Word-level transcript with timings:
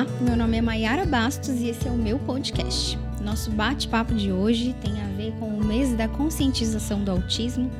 Olá, 0.00 0.08
meu 0.22 0.34
nome 0.34 0.56
é 0.56 0.62
Mayara 0.62 1.04
Bastos 1.04 1.60
e 1.60 1.68
esse 1.68 1.86
é 1.86 1.90
o 1.90 1.94
meu 1.94 2.18
podcast. 2.20 2.98
Nosso 3.22 3.50
bate-papo 3.50 4.14
de 4.14 4.32
hoje 4.32 4.74
tem 4.80 4.98
a 4.98 5.06
ver 5.08 5.30
com 5.32 5.46
o 5.46 5.62
mês 5.62 5.92
da 5.92 6.08
conscientização 6.08 7.04
do 7.04 7.10
autismo 7.10 7.70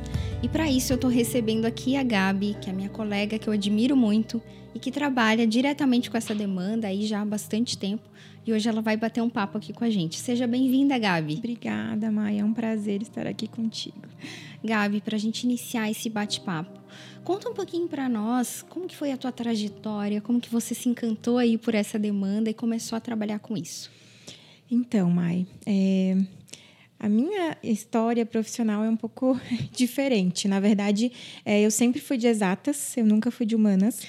e 0.43 0.47
para 0.47 0.69
isso 0.69 0.93
eu 0.93 0.97
estou 0.97 1.09
recebendo 1.09 1.65
aqui 1.65 1.97
a 1.97 2.03
Gabi, 2.03 2.55
que 2.61 2.69
é 2.69 2.73
minha 2.73 2.89
colega 2.89 3.39
que 3.39 3.47
eu 3.47 3.53
admiro 3.53 3.97
muito 3.97 4.39
e 4.75 4.77
que 4.77 4.91
trabalha 4.91 5.47
diretamente 5.47 6.11
com 6.11 6.17
essa 6.17 6.35
demanda 6.35 6.89
aí 6.89 7.07
já 7.07 7.21
há 7.21 7.25
bastante 7.25 7.75
tempo. 7.75 8.07
E 8.45 8.53
hoje 8.53 8.69
ela 8.69 8.83
vai 8.83 8.95
bater 8.95 9.21
um 9.21 9.29
papo 9.29 9.57
aqui 9.57 9.73
com 9.73 9.83
a 9.83 9.89
gente. 9.89 10.19
Seja 10.19 10.45
bem-vinda, 10.45 10.99
Gabi. 10.99 11.37
Obrigada, 11.39 12.11
Maia. 12.11 12.41
É 12.41 12.45
um 12.45 12.53
prazer 12.53 13.01
estar 13.01 13.25
aqui 13.25 13.47
contigo. 13.47 13.97
Gabi, 14.63 15.01
para 15.01 15.15
a 15.15 15.19
gente 15.19 15.43
iniciar 15.43 15.89
esse 15.89 16.07
bate-papo, 16.07 16.80
conta 17.23 17.49
um 17.49 17.53
pouquinho 17.53 17.87
para 17.87 18.09
nós 18.09 18.63
como 18.69 18.87
que 18.87 18.95
foi 18.95 19.11
a 19.11 19.17
tua 19.17 19.31
trajetória, 19.31 20.21
como 20.21 20.39
que 20.39 20.49
você 20.49 20.73
se 20.73 20.89
encantou 20.89 21.37
aí 21.37 21.57
por 21.57 21.75
essa 21.75 21.97
demanda 21.97 22.49
e 22.49 22.53
começou 22.53 22.95
a 22.95 22.99
trabalhar 22.99 23.39
com 23.39 23.55
isso. 23.57 23.91
Então, 24.69 25.09
Mai, 25.09 25.45
é... 25.65 26.17
A 27.03 27.09
minha 27.09 27.57
história 27.63 28.23
profissional 28.27 28.83
é 28.83 28.89
um 28.89 28.95
pouco 28.95 29.39
diferente. 29.73 30.47
Na 30.47 30.59
verdade, 30.59 31.11
é, 31.43 31.59
eu 31.59 31.71
sempre 31.71 31.99
fui 31.99 32.15
de 32.15 32.27
exatas, 32.27 32.95
eu 32.95 33.03
nunca 33.03 33.31
fui 33.31 33.43
de 33.43 33.55
humanas. 33.55 34.05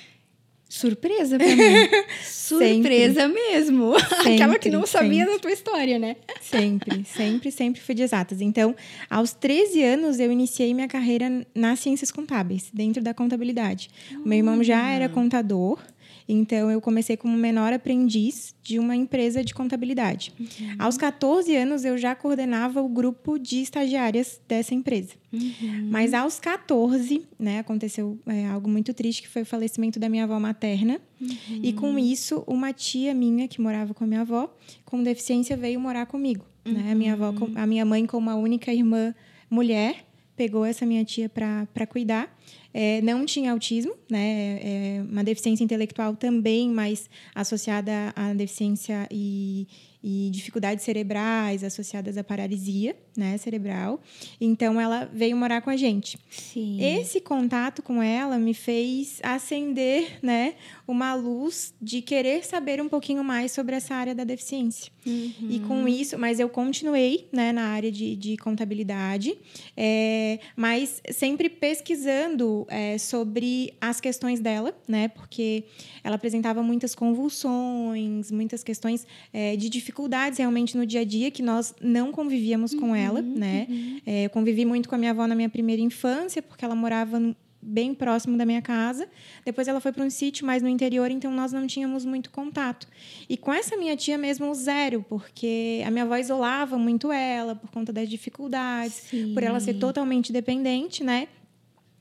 Surpresa 0.73 1.37
pra 1.37 1.47
mim. 1.47 1.89
Surpresa 2.25 3.29
mesmo. 3.29 3.95
Sempre, 4.01 4.33
Aquela 4.35 4.59
que 4.59 4.71
não 4.71 4.87
sabia 4.87 5.21
sempre. 5.21 5.35
da 5.35 5.39
tua 5.39 5.53
história, 5.53 5.99
né? 5.99 6.17
Sempre, 6.41 7.05
sempre, 7.15 7.53
sempre 7.53 7.81
fui 7.83 7.95
de 7.95 8.03
exatas. 8.03 8.41
Então, 8.41 8.75
aos 9.11 9.35
13 9.35 9.83
anos, 9.83 10.19
eu 10.19 10.33
iniciei 10.33 10.73
minha 10.73 10.89
carreira 10.89 11.47
nas 11.55 11.79
ciências 11.81 12.11
contábeis, 12.11 12.71
dentro 12.73 13.03
da 13.03 13.13
contabilidade. 13.13 13.91
O 14.25 14.27
meu 14.27 14.39
irmão 14.39 14.65
já 14.65 14.89
era 14.89 15.11
contador. 15.11 15.79
Então, 16.29 16.71
eu 16.71 16.81
comecei 16.81 17.17
como 17.17 17.37
menor 17.37 17.73
aprendiz 17.73 18.55
de 18.63 18.79
uma 18.79 18.95
empresa 18.95 19.45
de 19.45 19.53
contabilidade. 19.53 20.33
Uhum. 20.39 20.77
Aos 20.79 20.97
14 20.97 21.55
anos, 21.57 21.85
eu 21.85 21.99
já 21.99 22.15
coordenava 22.15 22.81
o 22.81 22.89
grupo 22.89 23.39
de 23.39 23.61
estagiárias 23.61 24.41
dessa 24.47 24.75
empresa. 24.75 25.15
Uhum. 25.33 25.89
Mas 25.91 26.15
aos 26.15 26.39
14, 26.39 27.23
né, 27.39 27.59
aconteceu 27.59 28.19
é, 28.27 28.47
algo 28.47 28.69
muito 28.69 28.93
triste, 28.95 29.23
que 29.23 29.29
foi 29.29 29.43
o 29.43 29.47
falecimento 29.47 29.99
da 29.99 30.09
minha 30.09 30.25
avó 30.25 30.39
materna. 30.39 31.01
Uhum. 31.21 31.61
E 31.63 31.73
com 31.73 31.99
isso, 31.99 32.45
uma 32.47 32.73
tia 32.73 33.15
minha, 33.15 33.49
que 33.49 33.61
morava 33.61 33.95
com 33.95 34.05
a 34.05 34.07
minha 34.07 34.21
avó, 34.21 34.55
com 34.85 35.03
deficiência, 35.03 35.57
veio 35.57 35.81
morar 35.81 36.07
comigo. 36.07 36.45
Né? 36.65 36.93
A, 36.93 36.95
minha 36.95 37.15
avó, 37.15 37.35
a 37.57 37.67
minha 37.67 37.85
mãe, 37.85 38.07
como 38.07 38.31
a 38.31 38.37
única 38.37 38.73
irmã 38.73 39.15
mulher, 39.51 40.07
pegou 40.37 40.65
essa 40.65 40.87
minha 40.87 41.05
tia 41.05 41.29
para 41.29 41.87
cuidar. 41.87 42.35
É, 42.75 43.03
não 43.03 43.27
tinha 43.27 43.53
autismo, 43.53 43.95
né? 44.11 44.59
É 44.63 45.03
uma 45.03 45.23
deficiência 45.23 45.63
intelectual 45.63 46.17
também, 46.17 46.71
mas 46.71 47.09
associada 47.35 48.13
à 48.17 48.33
deficiência 48.33 49.07
e, 49.11 49.67
e 50.03 50.31
dificuldades 50.33 50.85
cerebrais 50.85 51.63
associadas 51.63 52.17
à 52.17 52.25
paralisia 52.25 52.97
né, 53.17 53.37
cerebral. 53.37 54.01
Então 54.41 54.81
ela 54.81 55.09
veio 55.13 55.37
morar 55.37 55.61
com 55.61 55.71
a 55.71 55.77
gente. 55.77 56.19
Sim. 56.31 56.83
Esse 56.83 57.21
contato 57.21 57.83
com 57.83 58.03
ela 58.03 58.39
me 58.39 58.55
fez 58.55 59.21
acender, 59.23 60.19
né, 60.23 60.55
uma 60.87 61.15
luz 61.15 61.75
de 61.81 62.03
querer 62.03 62.45
saber 62.45 62.81
um 62.81 62.89
pouquinho 62.89 63.23
mais 63.23 63.53
sobre 63.53 63.77
essa 63.77 63.95
área 63.95 64.15
da 64.15 64.25
deficiência. 64.25 64.91
Uhum. 65.05 65.49
E 65.51 65.61
com 65.61 65.89
isso, 65.89 66.19
mas 66.19 66.39
eu 66.39 66.49
continuei, 66.49 67.29
né, 67.33 67.53
na 67.53 67.69
área 67.69 67.91
de, 67.91 68.17
de 68.17 68.37
contabilidade, 68.37 69.37
é, 69.77 70.39
mas 70.57 71.03
sempre 71.11 71.49
pesquisando 71.49 72.67
é, 72.69 72.99
sobre 72.99 73.75
as 73.81 74.01
questões 74.01 74.41
dela, 74.41 74.77
né, 74.87 75.09
porque 75.09 75.65
ela 76.05 76.17
apresentava 76.17 76.63
muitas 76.63 76.95
convulsões, 76.95 78.31
muitas 78.31 78.63
questões 78.63 79.07
é, 79.33 79.57
de 79.57 79.69
dificuldades 79.69 80.39
realmente 80.39 80.77
no 80.77 80.87
dia 80.87 81.01
a 81.01 81.05
dia 81.05 81.31
que 81.31 81.43
nós 81.43 81.75
não 81.81 82.13
convivíamos 82.13 82.73
uhum. 82.73 82.81
com 82.81 82.97
ela 82.97 83.02
ela, 83.03 83.21
uhum, 83.21 83.35
né? 83.35 83.67
Uhum. 83.69 84.01
É, 84.07 84.25
eu 84.27 84.31
convivi 84.31 84.65
muito 84.65 84.89
com 84.89 84.95
a 84.95 84.99
minha 84.99 85.11
avó 85.11 85.27
na 85.27 85.35
minha 85.35 85.49
primeira 85.49 85.83
infância, 85.83 86.43
porque 86.43 86.65
ela 86.65 86.75
morava 86.75 87.21
bem 87.63 87.95
próximo 87.95 88.37
da 88.37 88.45
minha 88.45 88.61
casa. 88.61 89.09
Depois 89.45 89.69
ela 89.69 89.81
foi 89.81 89.93
para 89.93 90.05
um 90.05 90.11
sítio 90.11 90.45
mais 90.45 90.63
no 90.63 90.69
interior, 90.69 91.11
então 91.11 91.31
nós 91.31 91.53
não 91.53 91.67
tínhamos 91.67 92.05
muito 92.05 92.31
contato. 92.31 92.89
E 93.29 93.37
com 93.37 93.53
essa 93.53 93.77
minha 93.77 93.97
tia 93.97 94.19
mesmo, 94.19 94.53
zero, 94.55 95.05
porque 95.09 95.83
a 95.87 95.91
minha 95.91 96.05
avó 96.05 96.17
isolava 96.17 96.77
muito 96.77 97.13
ela 97.13 97.55
por 97.55 97.71
conta 97.71 97.93
das 97.93 98.09
dificuldades, 98.09 98.95
Sim. 98.95 99.33
por 99.33 99.43
ela 99.45 99.61
ser 99.61 99.75
totalmente 99.75 100.33
dependente, 100.33 101.05
né? 101.05 101.29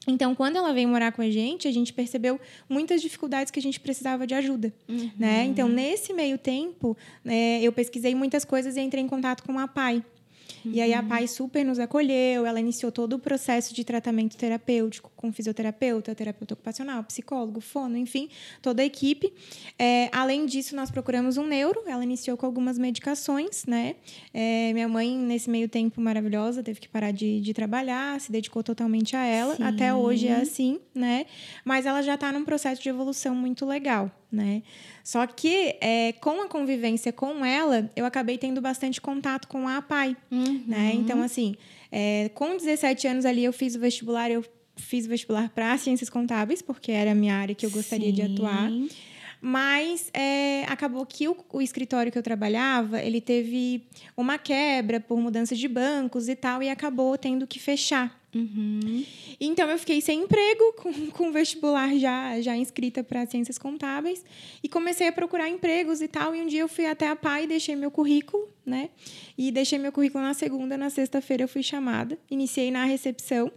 Então, 0.08 0.34
quando 0.34 0.56
ela 0.56 0.74
veio 0.74 0.90
morar 0.90 1.12
com 1.12 1.22
a 1.22 1.30
gente, 1.30 1.68
a 1.68 1.72
gente 1.72 1.94
percebeu 1.94 2.40
muitas 2.68 3.04
dificuldades 3.04 3.52
que 3.52 3.60
a 3.60 3.62
gente 3.62 3.80
precisava 3.80 4.26
de 4.26 4.34
ajuda, 4.34 4.74
uhum. 4.90 5.12
né? 5.18 5.46
Então, 5.46 5.70
nesse 5.70 6.12
meio 6.12 6.40
tempo, 6.40 6.98
né, 7.24 7.62
eu 7.62 7.72
pesquisei 7.72 8.16
muitas 8.16 8.44
coisas 8.44 8.78
e 8.78 8.82
entrei 8.82 9.04
em 9.04 9.08
contato 9.08 9.44
com 9.44 9.60
a 9.60 9.68
PAI, 9.68 10.04
Uhum. 10.66 10.72
E 10.74 10.82
aí 10.82 10.94
a 10.94 11.02
Pai 11.02 11.28
super 11.28 11.66
nos 11.66 11.80
acolheu, 11.80 12.46
ela 12.46 12.60
iniciou 12.60 12.92
todo 12.92 13.14
o 13.14 13.20
processo 13.20 13.74
de 13.74 13.84
tratamento 13.84 14.38
terapêutico 14.38 15.12
com 15.16 15.32
fisioterapeuta, 15.32 16.14
terapeuta 16.16 16.54
ocupacional, 16.54 17.04
psicólogo, 17.04 17.62
fono, 17.62 17.98
enfim, 17.98 18.30
toda 18.62 18.82
a 18.82 18.86
equipe. 18.86 19.34
É, 19.78 20.10
além 20.12 20.46
disso, 20.46 20.76
nós 20.76 20.92
procuramos 20.92 21.38
um 21.38 21.46
neuro, 21.46 21.84
ela 21.86 22.04
iniciou 22.04 22.38
com 22.38 22.46
algumas 22.46 22.78
medicações, 22.78 23.66
né? 23.66 23.96
É, 24.34 24.72
minha 24.74 24.88
mãe, 24.88 25.18
nesse 25.18 25.50
meio 25.50 25.68
tempo 25.68 26.00
maravilhosa, 26.02 26.64
teve 26.64 26.80
que 26.80 26.88
parar 26.88 27.12
de, 27.12 27.42
de 27.42 27.54
trabalhar, 27.54 28.20
se 28.20 28.32
dedicou 28.32 28.64
totalmente 28.64 29.16
a 29.16 29.26
ela. 29.26 29.56
Sim. 29.56 29.64
Até 29.64 29.94
hoje 29.94 30.28
é 30.28 30.36
assim, 30.36 30.80
né? 30.94 31.26
Mas 31.66 31.86
ela 31.86 32.02
já 32.02 32.16
está 32.16 32.32
num 32.32 32.46
processo 32.46 32.82
de 32.82 32.90
evolução 32.90 33.36
muito 33.36 33.66
legal 33.66 34.12
né? 34.32 34.64
Só 35.04 35.26
que 35.28 35.76
é, 35.82 36.14
com 36.14 36.42
a 36.42 36.48
convivência 36.48 37.12
com 37.12 37.44
ela, 37.46 37.90
eu 37.96 38.06
acabei 38.06 38.38
tendo 38.38 38.62
bastante 38.62 39.02
contato 39.02 39.48
com 39.48 39.68
a 39.68 39.82
pai, 39.82 40.16
uhum. 40.32 40.64
né? 40.68 40.92
Então, 40.94 41.22
assim, 41.22 41.56
é, 41.92 42.30
com 42.34 42.56
17 42.56 43.08
anos 43.08 43.26
ali 43.26 43.44
eu 43.44 43.52
fiz 43.52 43.76
o 43.76 43.80
vestibular, 43.80 44.32
eu 44.32 44.44
fiz 44.78 45.06
o 45.06 45.10
vestibular 45.10 45.50
para 45.50 45.78
ciências 45.78 46.10
contábeis, 46.10 46.62
porque 46.62 46.92
era 46.92 47.12
a 47.12 47.16
minha 47.16 47.36
área 47.36 47.54
que 47.54 47.66
eu 47.66 47.72
gostaria 47.72 48.10
Sim. 48.10 48.14
de 48.14 48.22
atuar. 48.22 48.70
Mas 49.44 50.12
é, 50.14 50.66
acabou 50.68 51.04
que 51.04 51.28
o, 51.28 51.36
o, 51.52 51.62
escritório 51.64 52.12
que 52.12 52.18
eu 52.18 52.22
trabalhava, 52.22 53.02
ele 53.02 53.20
teve 53.20 53.84
uma 54.16 54.38
quebra 54.38 55.00
por 55.00 55.20
mudança 55.20 55.56
de 55.56 55.68
bancos 55.68 56.30
e 56.30 56.36
tal, 56.36 56.62
e 56.62 56.70
acabou 56.70 57.18
tendo 57.18 57.48
que 57.48 57.58
fechar. 57.58 58.22
Uhum. 58.36 59.04
Então 59.40 59.68
eu 59.70 59.80
fiquei 59.80 60.00
sem 60.00 60.22
emprego, 60.22 60.74
com, 60.78 61.08
com 61.12 61.32
vestibular 61.32 61.98
já, 61.98 62.40
já 62.40 62.56
inscrita 62.56 63.04
para 63.04 63.26
ciências 63.26 63.58
contábeis, 63.58 64.24
e 64.64 64.70
comecei 64.70 65.08
a 65.08 65.12
procurar 65.12 65.50
empregos 65.50 66.02
e 66.02 66.08
tal. 66.08 66.36
E 66.36 66.42
um 66.42 66.46
dia 66.46 66.62
eu 66.62 66.68
fui 66.68 66.86
até 66.86 67.08
a 67.08 67.16
PAI 67.16 67.46
e 67.46 67.48
deixei 67.48 67.76
meu 67.76 67.90
currículo, 67.90 68.48
né? 68.64 68.90
E 69.36 69.52
deixei 69.52 69.80
meu 69.80 69.92
currículo 69.92 70.24
na 70.24 70.36
segunda, 70.36 70.78
na 70.78 70.92
sexta-feira 70.92 71.44
eu 71.44 71.48
fui 71.48 71.64
chamada. 71.64 72.16
Iniciei 72.30 72.70
na 72.70 72.86
recepção. 72.86 73.52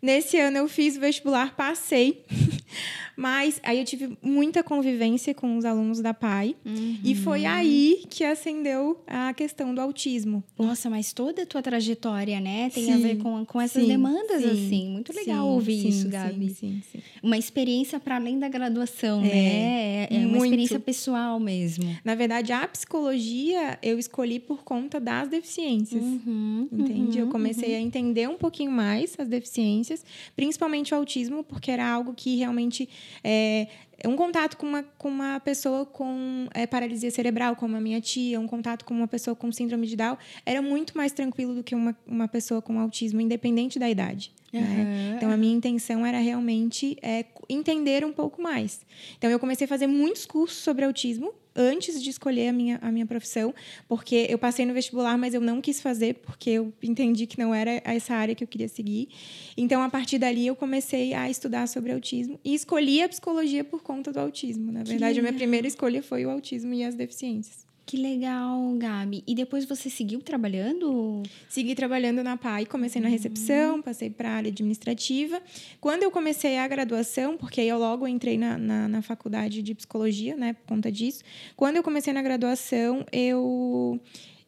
Nesse 0.00 0.38
ano 0.38 0.58
eu 0.58 0.68
fiz 0.68 0.96
o 0.96 1.00
vestibular, 1.00 1.54
passei. 1.54 2.24
Mas 3.18 3.60
aí 3.64 3.80
eu 3.80 3.84
tive 3.84 4.16
muita 4.22 4.62
convivência 4.62 5.34
com 5.34 5.56
os 5.56 5.64
alunos 5.64 6.00
da 6.00 6.14
PAI. 6.14 6.54
Uhum. 6.64 6.98
E 7.02 7.16
foi 7.16 7.44
aí 7.44 8.04
que 8.08 8.22
acendeu 8.22 9.02
a 9.08 9.34
questão 9.34 9.74
do 9.74 9.80
autismo. 9.80 10.44
Nossa, 10.56 10.88
mas 10.88 11.12
toda 11.12 11.42
a 11.42 11.46
tua 11.46 11.60
trajetória, 11.60 12.38
né? 12.38 12.70
Tem 12.70 12.84
sim, 12.84 12.92
a 12.92 12.96
ver 12.96 13.16
com, 13.16 13.44
com 13.44 13.60
essas 13.60 13.82
sim, 13.82 13.88
demandas, 13.88 14.42
sim, 14.42 14.50
assim. 14.50 14.88
Muito 14.90 15.12
legal 15.12 15.48
ouvir 15.48 15.88
isso, 15.88 16.08
Gabi. 16.08 16.50
Sim, 16.50 16.80
sim, 16.92 17.00
Uma 17.20 17.36
experiência 17.36 17.98
para 17.98 18.14
além 18.14 18.38
da 18.38 18.48
graduação, 18.48 19.18
é, 19.24 19.28
né? 19.28 20.04
É, 20.04 20.08
é 20.12 20.26
uma 20.26 20.38
experiência 20.38 20.78
pessoal 20.78 21.40
mesmo. 21.40 21.98
Na 22.04 22.14
verdade, 22.14 22.52
a 22.52 22.68
psicologia 22.68 23.80
eu 23.82 23.98
escolhi 23.98 24.38
por 24.38 24.62
conta 24.62 25.00
das 25.00 25.26
deficiências. 25.26 26.00
Uhum, 26.00 26.68
entende? 26.70 27.18
Uhum, 27.18 27.24
eu 27.24 27.30
comecei 27.32 27.70
uhum. 27.70 27.78
a 27.78 27.80
entender 27.80 28.28
um 28.28 28.36
pouquinho 28.36 28.70
mais 28.70 29.16
as 29.18 29.26
deficiências, 29.26 30.04
principalmente 30.36 30.94
o 30.94 30.96
autismo, 30.96 31.42
porque 31.42 31.72
era 31.72 31.84
algo 31.84 32.14
que 32.14 32.36
realmente 32.36 32.88
é, 33.22 33.68
um 34.06 34.14
contato 34.14 34.56
com 34.56 34.66
uma, 34.66 34.82
com 34.82 35.08
uma 35.08 35.40
pessoa 35.40 35.84
com 35.84 36.46
é, 36.54 36.66
paralisia 36.66 37.10
cerebral, 37.10 37.56
como 37.56 37.76
a 37.76 37.80
minha 37.80 38.00
tia, 38.00 38.38
um 38.38 38.46
contato 38.46 38.84
com 38.84 38.94
uma 38.94 39.08
pessoa 39.08 39.34
com 39.34 39.50
síndrome 39.50 39.86
de 39.86 39.96
Down, 39.96 40.16
era 40.46 40.62
muito 40.62 40.96
mais 40.96 41.12
tranquilo 41.12 41.54
do 41.54 41.64
que 41.64 41.74
uma, 41.74 41.96
uma 42.06 42.28
pessoa 42.28 42.62
com 42.62 42.78
autismo, 42.78 43.20
independente 43.20 43.78
da 43.78 43.88
idade. 43.90 44.32
Uhum. 44.52 44.60
Né? 44.60 45.14
Então, 45.16 45.30
a 45.30 45.36
minha 45.36 45.54
intenção 45.54 46.06
era 46.06 46.18
realmente 46.18 46.96
é, 47.02 47.24
entender 47.48 48.04
um 48.04 48.12
pouco 48.12 48.40
mais. 48.40 48.80
Então, 49.16 49.28
eu 49.30 49.38
comecei 49.38 49.64
a 49.64 49.68
fazer 49.68 49.86
muitos 49.86 50.24
cursos 50.24 50.58
sobre 50.58 50.84
autismo, 50.84 51.34
antes 51.58 52.00
de 52.00 52.08
escolher 52.08 52.48
a 52.48 52.52
minha, 52.52 52.78
a 52.80 52.92
minha 52.92 53.04
profissão, 53.04 53.52
porque 53.88 54.26
eu 54.30 54.38
passei 54.38 54.64
no 54.64 54.72
vestibular, 54.72 55.18
mas 55.18 55.34
eu 55.34 55.40
não 55.40 55.60
quis 55.60 55.80
fazer, 55.80 56.14
porque 56.14 56.50
eu 56.50 56.72
entendi 56.82 57.26
que 57.26 57.38
não 57.38 57.52
era 57.52 57.82
essa 57.84 58.14
área 58.14 58.34
que 58.34 58.44
eu 58.44 58.48
queria 58.48 58.68
seguir. 58.68 59.08
Então, 59.56 59.82
a 59.82 59.90
partir 59.90 60.18
dali, 60.18 60.46
eu 60.46 60.54
comecei 60.54 61.12
a 61.12 61.28
estudar 61.28 61.66
sobre 61.66 61.92
autismo 61.92 62.38
e 62.44 62.54
escolhi 62.54 63.02
a 63.02 63.08
psicologia 63.08 63.64
por 63.64 63.82
conta 63.82 64.12
do 64.12 64.20
autismo. 64.20 64.70
Na 64.70 64.84
verdade, 64.84 65.18
a 65.18 65.22
minha 65.22 65.34
primeira 65.34 65.66
escolha 65.66 66.02
foi 66.02 66.24
o 66.24 66.30
autismo 66.30 66.72
e 66.72 66.84
as 66.84 66.94
deficiências. 66.94 67.67
Que 67.88 67.96
legal, 67.96 68.74
Gabi. 68.76 69.24
E 69.26 69.34
depois 69.34 69.64
você 69.64 69.88
seguiu 69.88 70.20
trabalhando? 70.20 71.22
Segui 71.48 71.74
trabalhando 71.74 72.22
na 72.22 72.36
PAI, 72.36 72.66
comecei 72.66 73.00
na 73.00 73.08
recepção, 73.08 73.76
uhum. 73.76 73.82
passei 73.82 74.10
para 74.10 74.28
a 74.28 74.32
área 74.32 74.50
administrativa. 74.50 75.40
Quando 75.80 76.02
eu 76.02 76.10
comecei 76.10 76.58
a 76.58 76.68
graduação, 76.68 77.38
porque 77.38 77.62
eu 77.62 77.78
logo 77.78 78.06
entrei 78.06 78.36
na, 78.36 78.58
na, 78.58 78.88
na, 78.88 79.00
faculdade 79.00 79.62
de 79.62 79.74
psicologia, 79.74 80.36
né, 80.36 80.52
por 80.52 80.66
conta 80.66 80.92
disso. 80.92 81.24
Quando 81.56 81.76
eu 81.76 81.82
comecei 81.82 82.12
na 82.12 82.20
graduação, 82.20 83.06
eu 83.10 83.98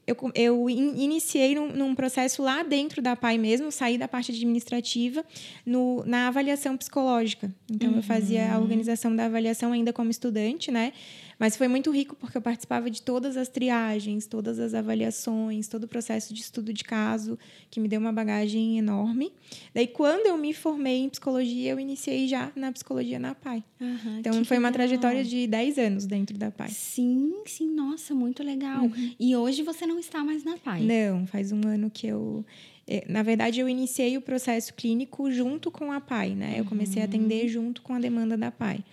eu, 0.07 0.17
eu 0.35 0.69
iniciei 0.69 1.55
num, 1.55 1.73
num, 1.73 1.95
processo 1.95 2.43
lá 2.43 2.63
dentro 2.63 3.01
da 3.01 3.15
PAI 3.15 3.39
mesmo, 3.39 3.71
saí 3.71 3.97
da 3.97 4.09
parte 4.09 4.33
administrativa 4.33 5.25
no, 5.65 6.03
na 6.05 6.29
avaliação 6.29 6.77
psicológica. 6.77 7.51
Então, 7.71 7.91
uhum. 7.91 7.97
eu 7.97 8.03
fazia 8.03 8.53
a 8.53 8.57
uhum. 8.57 8.63
organização 8.63 9.15
da 9.15 9.27
avaliação 9.27 9.73
ainda 9.73 9.93
como 9.93 10.11
estudante, 10.11 10.71
né? 10.71 10.93
Mas 11.41 11.57
foi 11.57 11.69
muito 11.69 11.91
rico 11.91 12.15
porque 12.15 12.37
eu 12.37 12.43
participava 12.43 12.91
de 12.91 13.01
todas 13.01 13.35
as 13.39 13.49
triagens, 13.49 14.27
todas 14.27 14.59
as 14.59 14.75
avaliações, 14.75 15.69
todo 15.69 15.85
o 15.85 15.89
processo 15.89 16.35
de 16.35 16.43
estudo 16.43 16.71
de 16.71 16.85
caso, 16.85 17.39
que 17.71 17.81
me 17.81 17.89
deu 17.89 17.99
uma 17.99 18.13
bagagem 18.13 18.77
enorme. 18.77 19.33
Daí, 19.75 19.87
quando 19.87 20.27
eu 20.27 20.37
me 20.37 20.53
formei 20.53 20.99
em 20.99 21.09
psicologia, 21.09 21.71
eu 21.71 21.81
iniciei 21.81 22.29
já 22.29 22.53
na 22.55 22.71
psicologia 22.71 23.19
na 23.19 23.35
PAI. 23.35 23.65
Então, 24.19 24.35
foi 24.45 24.59
legal. 24.59 24.69
uma 24.69 24.73
trajetória 24.73 25.25
de 25.25 25.47
10 25.47 25.79
anos 25.79 26.05
dentro 26.05 26.37
da 26.37 26.51
PAI. 26.51 26.69
Sim, 26.69 27.33
sim, 27.47 27.75
nossa, 27.75 28.15
muito 28.15 28.43
legal. 28.43 28.83
Uhum. 28.83 29.15
E 29.19 29.35
hoje 29.35 29.63
você 29.63 29.87
não 29.87 29.99
está 29.99 30.23
mais 30.23 30.45
na 30.45 30.59
PAI? 30.59 30.83
Não, 30.83 31.27
faz 31.27 31.53
um 31.53 31.67
ano 31.67 31.91
que 31.91 32.07
eu 32.07 32.45
é, 32.87 33.05
na 33.09 33.23
verdade, 33.23 33.61
eu 33.61 33.69
iniciei 33.69 34.17
o 34.17 34.21
processo 34.21 34.75
clínico 34.75 35.31
junto 35.31 35.71
com 35.71 35.93
a 35.93 36.01
PAI, 36.01 36.35
né? 36.35 36.57
Eu 36.59 36.65
comecei 36.65 37.01
a 37.01 37.05
atender 37.05 37.45
uhum. 37.45 37.49
junto 37.49 37.83
com 37.83 37.95
a 37.95 38.01
demanda 38.01 38.37
da 38.37 38.51
PAI. 38.51 38.85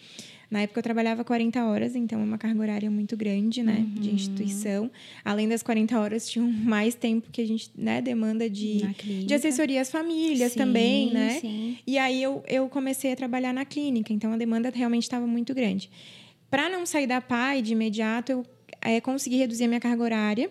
Na 0.50 0.62
época 0.62 0.80
eu 0.80 0.84
trabalhava 0.84 1.24
40 1.24 1.66
horas, 1.66 1.96
então 1.96 2.20
é 2.20 2.24
uma 2.24 2.38
carga 2.38 2.62
horária 2.62 2.90
muito 2.90 3.18
grande, 3.18 3.62
né, 3.62 3.80
uhum. 3.80 4.02
de 4.02 4.14
instituição. 4.14 4.90
Além 5.24 5.48
das 5.48 5.62
40 5.62 6.00
horas, 6.00 6.30
tinha 6.30 6.46
mais 6.64 6.96
tempo 6.96 7.30
que 7.32 7.42
a 7.42 7.46
gente, 7.46 7.70
né, 7.76 8.02
demanda 8.02 8.50
de, 8.50 8.80
de 9.26 9.34
assessoria 9.34 9.82
às 9.82 9.92
famílias 9.92 10.54
sim, 10.54 10.60
também, 10.60 11.12
né? 11.12 11.40
Sim. 11.42 11.78
E 11.86 11.98
aí 11.98 12.24
eu, 12.24 12.44
eu 12.48 12.70
comecei 12.70 13.12
a 13.12 13.16
trabalhar 13.16 13.54
na 13.54 13.66
clínica, 13.66 14.14
então 14.14 14.32
a 14.32 14.38
demanda 14.38 14.72
realmente 14.74 15.04
estava 15.04 15.28
muito 15.28 15.54
grande. 15.54 15.90
Para 16.50 16.70
não 16.70 16.86
sair 16.86 17.08
da 17.08 17.20
PAI 17.20 17.62
de 17.62 17.74
imediato, 17.74 18.32
eu 18.32 18.46
é, 18.82 19.02
consegui 19.02 19.36
reduzir 19.36 19.66
a 19.66 19.68
minha 19.68 19.80
carga 19.82 20.02
horária 20.02 20.50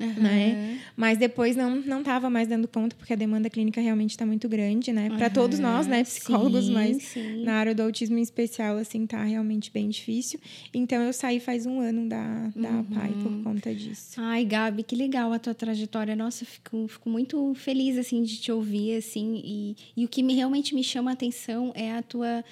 Uhum. 0.00 0.22
Né? 0.22 0.80
Mas 0.96 1.18
depois 1.18 1.54
não 1.56 1.76
não 1.76 2.00
estava 2.00 2.30
mais 2.30 2.48
dando 2.48 2.66
conta 2.66 2.96
porque 2.96 3.12
a 3.12 3.16
demanda 3.16 3.50
clínica 3.50 3.80
realmente 3.80 4.10
está 4.10 4.24
muito 4.24 4.48
grande, 4.48 4.92
né? 4.92 5.08
Para 5.10 5.26
uhum. 5.26 5.32
todos 5.32 5.58
nós, 5.58 5.86
né, 5.86 6.02
psicólogos, 6.02 6.66
sim, 6.66 6.72
mas 6.72 7.02
sim. 7.02 7.44
na 7.44 7.54
área 7.54 7.74
do 7.74 7.82
autismo 7.82 8.18
em 8.18 8.22
especial 8.22 8.76
assim 8.78 9.06
tá 9.06 9.22
realmente 9.22 9.70
bem 9.70 9.88
difícil. 9.88 10.40
Então 10.72 11.02
eu 11.02 11.12
saí 11.12 11.38
faz 11.38 11.66
um 11.66 11.80
ano 11.80 12.08
da 12.08 12.50
da 12.56 12.70
uhum. 12.70 12.84
PAI 12.84 13.12
por 13.12 13.42
conta 13.42 13.74
disso. 13.74 14.18
Ai, 14.18 14.44
Gabi, 14.44 14.82
que 14.82 14.96
legal 14.96 15.32
a 15.32 15.38
tua 15.38 15.54
trajetória. 15.54 16.16
Nossa, 16.16 16.44
fico, 16.44 16.88
fico 16.88 17.10
muito 17.10 17.52
feliz 17.54 17.98
assim 17.98 18.22
de 18.22 18.38
te 18.38 18.50
ouvir 18.50 18.96
assim 18.96 19.40
e, 19.44 19.76
e 19.96 20.04
o 20.04 20.08
que 20.08 20.22
me, 20.22 20.34
realmente 20.34 20.74
me 20.74 20.82
chama 20.82 21.10
a 21.10 21.14
atenção 21.14 21.72
é 21.74 21.92
a 21.92 22.02
tua 22.02 22.44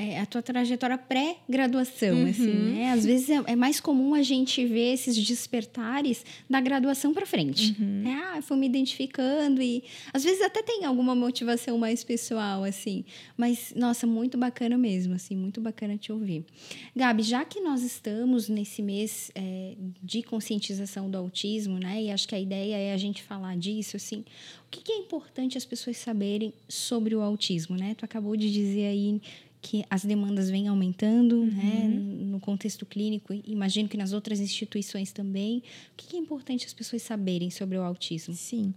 é, 0.00 0.18
a 0.18 0.24
tua 0.24 0.40
trajetória 0.40 0.96
pré-graduação, 0.96 2.16
uhum. 2.16 2.30
assim, 2.30 2.54
né? 2.54 2.90
Às 2.92 3.04
vezes 3.04 3.28
é, 3.28 3.42
é, 3.48 3.54
mais 3.54 3.80
comum 3.80 4.14
a 4.14 4.22
gente 4.22 4.64
ver 4.64 4.94
esses 4.94 5.14
despertares 5.14 6.24
da 6.48 6.58
graduação 6.58 7.12
para 7.12 7.26
frente. 7.26 7.76
Uhum. 7.78 8.08
É, 8.08 8.14
ah, 8.14 8.42
fui 8.42 8.56
me 8.56 8.64
identificando 8.64 9.60
e 9.60 9.84
às 10.10 10.24
vezes 10.24 10.40
até 10.40 10.62
tem 10.62 10.86
alguma 10.86 11.14
motivação 11.14 11.76
mais 11.76 12.02
pessoal, 12.02 12.64
assim. 12.64 13.04
Mas, 13.36 13.74
nossa, 13.76 14.06
muito 14.06 14.38
bacana 14.38 14.78
mesmo, 14.78 15.12
assim, 15.12 15.36
muito 15.36 15.60
bacana 15.60 15.98
te 15.98 16.10
ouvir. 16.10 16.46
Gabi, 16.96 17.22
já 17.22 17.44
que 17.44 17.60
nós 17.60 17.82
estamos 17.82 18.48
nesse 18.48 18.80
mês 18.80 19.30
é, 19.34 19.74
de 20.02 20.22
conscientização 20.22 21.10
do 21.10 21.18
autismo, 21.18 21.78
né? 21.78 22.04
E 22.04 22.10
acho 22.10 22.26
que 22.26 22.34
a 22.34 22.40
ideia 22.40 22.74
é 22.74 22.94
a 22.94 22.96
gente 22.96 23.22
falar 23.22 23.54
disso, 23.58 23.98
assim. 23.98 24.24
O 24.66 24.70
que, 24.70 24.80
que 24.82 24.92
é 24.92 24.96
importante 24.96 25.58
as 25.58 25.64
pessoas 25.66 25.98
saberem 25.98 26.54
sobre 26.68 27.14
o 27.14 27.20
autismo, 27.20 27.76
né? 27.76 27.94
Tu 27.98 28.04
acabou 28.04 28.34
de 28.34 28.50
dizer 28.50 28.86
aí 28.86 29.20
que 29.62 29.84
as 29.90 30.04
demandas 30.04 30.50
vêm 30.50 30.68
aumentando, 30.68 31.40
uhum. 31.40 31.46
né? 31.46 31.88
No 31.88 32.40
contexto 32.40 32.86
clínico, 32.86 33.34
imagino 33.44 33.88
que 33.88 33.96
nas 33.96 34.12
outras 34.12 34.40
instituições 34.40 35.12
também. 35.12 35.58
O 35.58 35.62
que 35.96 36.16
é 36.16 36.18
importante 36.18 36.66
as 36.66 36.72
pessoas 36.72 37.02
saberem 37.02 37.50
sobre 37.50 37.76
o 37.76 37.82
autismo? 37.82 38.34
Sim. 38.34 38.72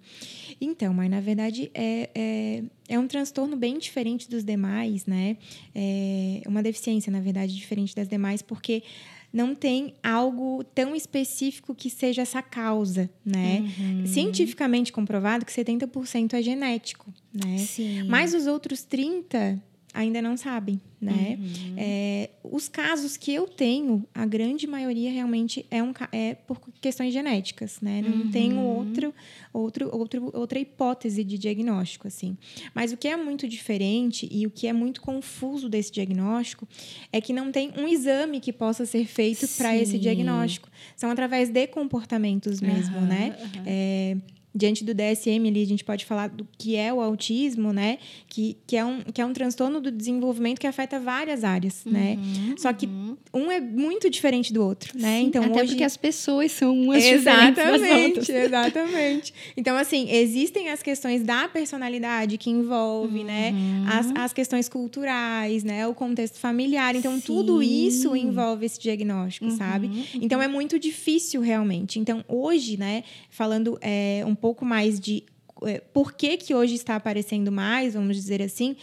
Então, 0.60 0.94
mas 0.94 1.10
na 1.10 1.22
verdade 1.22 1.72
é, 1.74 2.10
é, 2.14 2.64
é 2.90 3.00
um 3.00 3.08
transtorno 3.08 3.56
bem 3.56 3.78
diferente 3.78 4.30
dos 4.30 4.44
demais, 4.44 5.06
né? 5.06 5.38
É 5.74 6.42
uma 6.46 6.62
deficiência, 6.62 7.12
na 7.12 7.22
verdade, 7.22 7.56
diferente 7.56 7.96
das 7.96 8.08
demais, 8.08 8.42
porque 8.42 8.84
não 9.32 9.56
tem 9.56 9.96
algo 10.04 10.64
tão 10.64 10.96
específico 10.96 11.74
que 11.74 11.90
seja 11.90 12.22
essa 12.22 12.42
causa, 12.42 13.10
né? 13.26 13.62
Uhum. 13.80 14.06
Cientificamente 14.06 14.92
comprovado 14.92 15.46
que 15.46 15.52
70% 15.52 16.34
é 16.34 16.42
genético, 16.42 17.12
né? 17.34 17.58
Sim. 17.58 18.04
Mas 18.04 18.34
os 18.34 18.46
outros 18.46 18.84
30 18.84 19.62
ainda 19.94 20.22
não 20.22 20.36
sabem, 20.36 20.82
né? 21.00 21.38
Uhum. 21.40 21.76
É, 21.78 22.30
os 22.44 22.68
casos 22.68 23.16
que 23.16 23.32
eu 23.32 23.48
tenho, 23.48 24.06
a 24.14 24.26
grande 24.26 24.66
maioria 24.66 25.12
realmente 25.12 25.66
é, 25.70 25.84
um, 25.84 25.94
é 26.12 26.34
por 26.34 26.60
questões 26.82 27.14
genéticas, 27.14 27.80
né? 27.80 28.02
Não 28.02 28.24
uhum. 28.24 28.32
tenho 28.32 28.60
outro, 28.60 29.14
outro, 29.54 29.90
outro, 29.96 30.32
outra 30.34 30.60
hipótese 30.60 31.24
de 31.24 31.38
diagnóstico, 31.38 32.08
assim. 32.08 32.36
Mas 32.74 32.92
o 32.92 32.98
que 32.98 33.08
é 33.08 33.16
muito 33.16 33.48
diferente 33.48 34.28
e 34.32 34.48
o 34.48 34.50
que 34.50 34.66
é 34.66 34.74
muito 34.74 35.00
confuso 35.00 35.70
desse 35.70 35.92
diagnóstico 35.92 36.68
é 37.12 37.22
que 37.22 37.32
não 37.32 37.52
tem 37.52 37.72
um 37.78 37.88
exame 37.88 38.40
que 38.40 38.52
possa 38.52 38.86
ser 38.86 39.06
feito 39.06 39.48
para 39.58 39.78
esse 39.78 40.00
diagnóstico. 40.00 40.70
São 40.96 41.12
através 41.12 41.50
de 41.50 41.68
comportamentos 41.68 42.60
mesmo, 42.62 42.98
uhum. 42.98 43.06
né? 43.06 43.38
É, 43.66 44.18
diante 44.56 44.84
do 44.84 44.94
DSM 44.94 45.48
ali, 45.48 45.64
a 45.64 45.66
gente 45.66 45.84
pode 45.84 46.06
falar 46.06 46.30
do 46.30 46.48
que 46.58 46.76
é 46.76 46.94
o 46.94 47.02
autismo, 47.02 47.74
né? 47.74 47.98
Que, 48.28 48.56
que, 48.68 48.78
é, 48.78 48.86
um, 48.86 49.00
que 49.02 49.20
é 49.20 49.26
um 49.26 49.34
transtorno 49.34 49.82
do 49.82 49.92
desenvolvimento 49.92 50.60
que 50.60 50.68
afeta 50.68 51.00
várias 51.00 51.44
áreas, 51.44 51.84
né? 51.86 52.18
uhum, 52.20 52.50
né? 52.50 52.56
Só 52.58 52.72
que 52.72 52.86
uhum. 52.86 53.18
um 53.34 53.52
é 53.52 53.60
muito 53.60 54.10
diferente 54.10 54.54
do 54.54 54.64
outro, 54.64 54.98
né? 54.98 55.20
Sim, 55.20 55.26
então, 55.26 55.44
até 55.44 55.62
hoje... 55.62 55.72
porque 55.72 55.84
as 55.84 55.98
pessoas 55.98 56.52
são 56.52 56.74
umas 56.74 57.04
exatamente, 57.04 58.32
Exatamente. 58.32 59.34
Então, 59.58 59.76
assim, 59.76 60.12
existem 60.12 60.70
as 60.70 60.84
questões 60.84 61.24
da 61.24 61.48
personalidade 61.48 62.38
que 62.38 62.50
envolve, 62.50 63.24
né? 63.24 63.50
uhum. 63.52 63.84
né? 63.86 63.92
As, 63.92 64.12
as 64.16 64.34
questões 64.34 64.70
culturais, 64.70 65.64
né? 65.64 65.88
O 65.88 65.96
contexto 65.96 66.38
familiar. 66.38 66.96
Então, 66.96 67.16
Sim. 67.16 67.22
tudo 67.22 67.64
isso 67.64 68.16
envolve 68.16 68.66
esse 68.66 68.80
diagnóstico, 68.80 69.50
sabe? 69.52 69.88
Uhum, 69.88 70.04
então, 70.22 70.42
é 70.42 70.48
muito 70.48 70.78
difícil 70.78 71.42
realmente. 71.42 72.00
Então, 72.00 72.24
hoje, 72.28 72.78
né? 72.78 73.04
Falando 73.30 73.80
é, 73.82 74.24
um 74.28 74.36
pouco 74.44 74.66
mais 74.66 75.00
de 75.00 75.24
é, 75.66 75.80
por 75.80 76.12
que, 76.12 76.36
que 76.36 76.54
hoje 76.54 76.76
está 76.76 76.98
aparecendo 76.98 77.50
mais, 77.50 77.94
vamos 77.94 78.18
dizer 78.18 78.42
assim, 78.42 78.76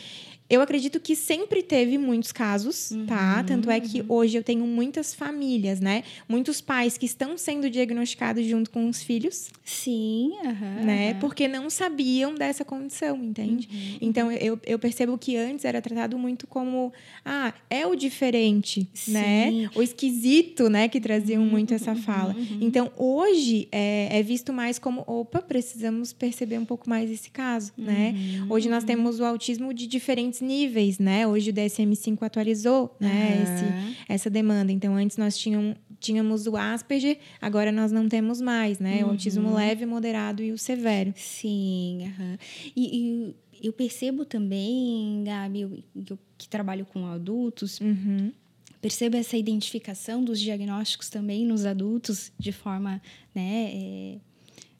eu 0.50 0.61
acredito 0.61 0.99
que 0.99 1.14
sempre 1.14 1.62
teve 1.62 1.97
muitos 1.97 2.33
casos, 2.33 2.88
tá? 2.88 2.97
uhum, 2.97 3.07
tá? 3.07 3.45
Tanto 3.45 3.71
é 3.71 3.78
que 3.78 4.00
uhum. 4.00 4.07
hoje 4.09 4.37
eu 4.37 4.42
tenho 4.42 4.66
muitas 4.66 5.14
famílias, 5.14 5.78
né? 5.78 6.02
Muitos 6.28 6.61
pais 6.61 6.99
que 6.99 7.07
estão 7.07 7.38
sendo 7.38 7.71
diagnosticados 7.71 8.45
junto 8.45 8.69
com 8.69 8.88
os 8.88 9.00
filhos. 9.00 9.49
Sim, 9.64 10.33
uhum, 10.45 10.85
né? 10.85 11.14
Porque 11.14 11.47
não 11.47 11.71
sabiam 11.71 12.35
dessa 12.35 12.64
condição, 12.64 13.16
entende? 13.23 13.69
Uhum. 13.73 13.99
Então 14.00 14.33
eu, 14.33 14.59
eu 14.66 14.76
percebo 14.76 15.16
que 15.16 15.37
antes 15.37 15.64
era 15.64 15.80
tratado 15.80 16.19
muito 16.19 16.49
como 16.49 16.92
ah, 17.25 17.54
é 17.71 17.87
o 17.87 17.95
diferente, 17.95 18.88
Sim. 18.92 19.12
né? 19.12 19.71
O 19.76 19.83
esquisito, 19.83 20.69
né? 20.69 20.88
Que 20.88 21.00
traziam 21.00 21.45
muito 21.45 21.73
essa 21.73 21.92
uhum, 21.92 22.02
fala. 22.02 22.35
Uhum. 22.35 22.59
Então 22.61 22.90
hoje 22.97 23.69
é, 23.71 24.19
é, 24.19 24.21
visto 24.21 24.52
mais 24.52 24.80
como 24.80 25.04
opa, 25.07 25.40
precisamos 25.40 26.12
perceber 26.12 26.59
um 26.59 26.64
pouco 26.64 26.90
mais 26.90 27.09
esse 27.09 27.30
caso, 27.30 27.73
né? 27.78 28.16
Hoje 28.49 28.69
nós 28.69 28.83
temos 28.83 29.21
o 29.21 29.25
autismo 29.25 29.73
de 29.73 29.87
diferentes 29.87 30.39
níveis, 30.40 30.99
né? 30.99 31.26
Hoje 31.26 31.50
o 31.50 31.52
DSM-5 31.52 32.23
atualizou, 32.23 32.94
né? 32.99 33.37
Uhum. 33.37 33.42
Esse, 33.42 33.97
essa 34.09 34.30
demanda. 34.30 34.73
Então, 34.73 34.94
antes 34.94 35.16
nós 35.16 35.37
tínhamos, 35.37 35.76
tínhamos 35.99 36.47
o 36.47 36.56
Asperger, 36.56 37.18
agora 37.40 37.70
nós 37.70 37.92
não 37.92 38.09
temos 38.09 38.40
mais, 38.40 38.78
né? 38.78 39.02
Uhum. 39.02 39.09
O 39.09 39.11
autismo 39.11 39.54
leve, 39.54 39.87
moderado 39.87 40.42
e 40.42 40.52
o 40.52 40.59
severo. 40.59 41.12
Sim, 41.16 42.12
uhum. 42.18 42.37
e, 42.75 42.97
e 42.97 43.35
eu 43.62 43.73
percebo 43.73 44.25
também, 44.25 45.23
Gabi, 45.25 45.61
eu, 45.61 45.78
eu 46.09 46.18
que 46.38 46.49
trabalho 46.49 46.87
com 46.87 47.06
adultos, 47.06 47.78
uhum. 47.80 48.32
percebo 48.80 49.16
essa 49.16 49.37
identificação 49.37 50.25
dos 50.25 50.40
diagnósticos 50.40 51.11
também 51.11 51.44
nos 51.44 51.66
adultos 51.66 52.32
de 52.38 52.52
forma, 52.52 53.02
né, 53.35 53.70
é, 53.73 54.18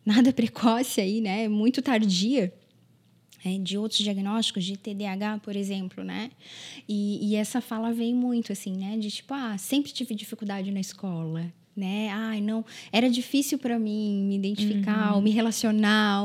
nada 0.05 0.33
precoce 0.33 1.01
aí, 1.01 1.21
né, 1.21 1.49
muito 1.49 1.83
tardia 1.83 2.53
é, 3.45 3.59
de 3.59 3.79
outros 3.79 4.01
diagnósticos 4.01 4.65
de 4.65 4.77
TDAH, 4.77 5.39
por 5.39 5.57
exemplo, 5.57 6.05
né? 6.05 6.31
E, 6.89 7.31
e, 7.31 7.37
essa 7.37 7.61
fala 7.61 7.93
vem 7.93 8.15
muito 8.15 8.53
assim, 8.53 8.77
né? 8.77 8.97
De 8.99 9.11
tipo, 9.11 9.33
ah, 9.33 9.57
sempre 9.57 9.93
tive 9.93 10.15
dificuldade 10.15 10.71
na 10.71 10.81
escola, 10.81 11.53
né? 11.75 12.11
Ai, 12.11 12.41
não, 12.41 12.65
era 12.93 13.09
difícil 13.09 13.59
para 13.59 13.79
mim 13.79 14.25
me 14.25 14.37
identificar, 14.37 15.15
uhum. 15.15 15.23
me 15.23 15.31
relacionar. 15.31 16.25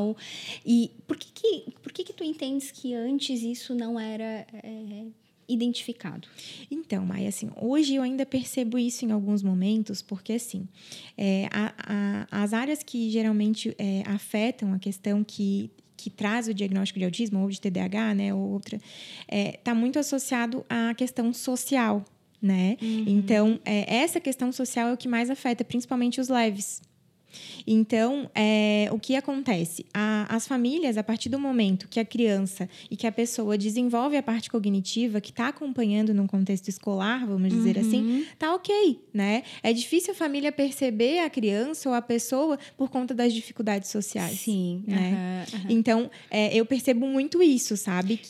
E 0.65 0.91
por 1.07 1.17
que 1.17 1.31
que, 1.31 1.71
por 1.81 1.91
que 1.91 2.03
que 2.03 2.13
tu 2.13 2.23
entendes 2.23 2.71
que 2.71 2.93
antes 2.93 3.41
isso 3.41 3.73
não 3.73 3.99
era 3.99 4.45
é, 4.53 5.05
identificado? 5.47 6.27
Então, 6.69 7.05
Maia, 7.05 7.29
assim, 7.29 7.49
hoje 7.61 7.95
eu 7.95 8.03
ainda 8.03 8.25
percebo 8.25 8.77
isso 8.77 9.05
em 9.05 9.11
alguns 9.11 9.41
momentos, 9.41 10.01
porque 10.01 10.33
assim, 10.33 10.67
é, 11.17 11.47
a, 11.51 12.27
a, 12.31 12.43
as 12.43 12.53
áreas 12.53 12.83
que 12.83 13.09
geralmente 13.09 13.73
é, 13.77 14.03
afetam 14.05 14.73
a 14.73 14.79
questão 14.79 15.23
que 15.23 15.71
que 16.05 16.09
traz 16.11 16.47
o 16.47 16.53
diagnóstico 16.53 16.99
de 16.99 17.05
autismo 17.05 17.41
ou 17.41 17.49
de 17.49 17.59
TDAH, 17.59 18.13
né, 18.13 18.31
ou 18.31 18.39
outra, 18.39 18.75
está 18.75 18.85
é, 19.27 19.51
tá 19.53 19.73
muito 19.73 19.97
associado 19.97 20.63
à 20.69 20.93
questão 20.93 21.33
social, 21.33 22.05
né? 22.39 22.77
Uhum. 22.79 23.05
Então, 23.07 23.59
é, 23.65 23.95
essa 23.95 24.19
questão 24.19 24.51
social 24.51 24.89
é 24.89 24.93
o 24.93 24.97
que 24.97 25.07
mais 25.07 25.31
afeta, 25.31 25.63
principalmente 25.63 26.21
os 26.21 26.29
leves, 26.29 26.79
então, 27.65 28.29
é, 28.33 28.87
o 28.91 28.99
que 28.99 29.15
acontece? 29.15 29.85
A, 29.93 30.35
as 30.35 30.47
famílias, 30.47 30.97
a 30.97 31.03
partir 31.03 31.29
do 31.29 31.39
momento 31.39 31.87
que 31.87 31.99
a 31.99 32.05
criança 32.05 32.69
e 32.89 32.95
que 32.95 33.07
a 33.07 33.11
pessoa 33.11 33.57
desenvolve 33.57 34.17
a 34.17 34.23
parte 34.23 34.49
cognitiva, 34.49 35.21
que 35.21 35.31
está 35.31 35.47
acompanhando 35.47 36.13
num 36.13 36.27
contexto 36.27 36.67
escolar, 36.67 37.25
vamos 37.25 37.49
dizer 37.49 37.79
assim, 37.79 38.01
uhum. 38.01 38.17
assim, 38.17 38.27
tá 38.37 38.53
ok, 38.53 38.99
né? 39.13 39.43
É 39.61 39.73
difícil 39.73 40.13
a 40.13 40.15
família 40.15 40.51
perceber 40.51 41.19
a 41.19 41.29
criança 41.29 41.89
ou 41.89 41.95
a 41.95 42.01
pessoa 42.01 42.57
por 42.77 42.89
conta 42.89 43.13
das 43.13 43.33
dificuldades 43.33 43.89
sociais. 43.89 44.39
Sim. 44.39 44.83
Né? 44.87 45.45
Uhum, 45.51 45.59
uhum. 45.59 45.65
Então, 45.69 46.11
é, 46.29 46.55
eu 46.55 46.65
percebo 46.65 47.07
muito 47.07 47.41
isso, 47.41 47.75
sabe? 47.77 48.21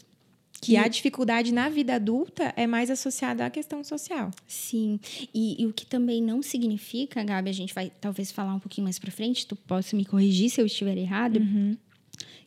Que 0.66 0.74
e... 0.74 0.78
a 0.78 0.88
dificuldade 0.88 1.54
na 1.54 1.70
vida 1.70 1.94
adulta 1.94 2.52
é 2.58 2.66
mais 2.66 2.90
associada 2.90 3.46
à 3.46 3.52
questão 3.52 3.84
social. 3.84 4.32
Sim, 4.48 5.00
e, 5.32 5.62
e, 5.62 5.68
o 5.68 5.72
que 5.72 5.86
também 5.86 6.24
não 6.24 6.42
significa, 6.42 7.24
Gabi, 7.24 7.52
a 7.52 7.54
gente 7.54 7.72
vai 7.72 7.92
talvez 8.02 8.32
falar 8.32 8.56
um 8.56 8.60
pouquinho 8.60 8.86
mais 8.86 8.98
para 8.98 9.12
frente, 9.12 9.46
tu 9.46 9.56
possa 9.56 9.96
me 9.96 10.04
corrigir 10.04 10.50
se 10.50 10.60
eu 10.60 10.66
estiver 10.66 10.98
errado, 10.98 11.38
uhum. 11.38 11.78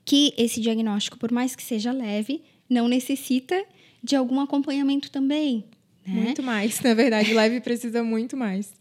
que 0.04 0.34
esse 0.37 0.60
diagnóstico, 0.60 1.16
por 1.16 1.30
mais 1.30 1.54
que 1.54 1.62
seja 1.62 1.92
leve, 1.92 2.42
não 2.68 2.88
necessita 2.88 3.64
de 4.02 4.16
algum 4.16 4.40
acompanhamento 4.40 5.12
também. 5.12 5.64
Né? 6.04 6.22
Muito 6.22 6.42
mais, 6.42 6.80
na 6.82 6.94
verdade, 6.94 7.32
leve 7.32 7.60
precisa 7.60 8.02
muito 8.02 8.37
mais. 8.37 8.72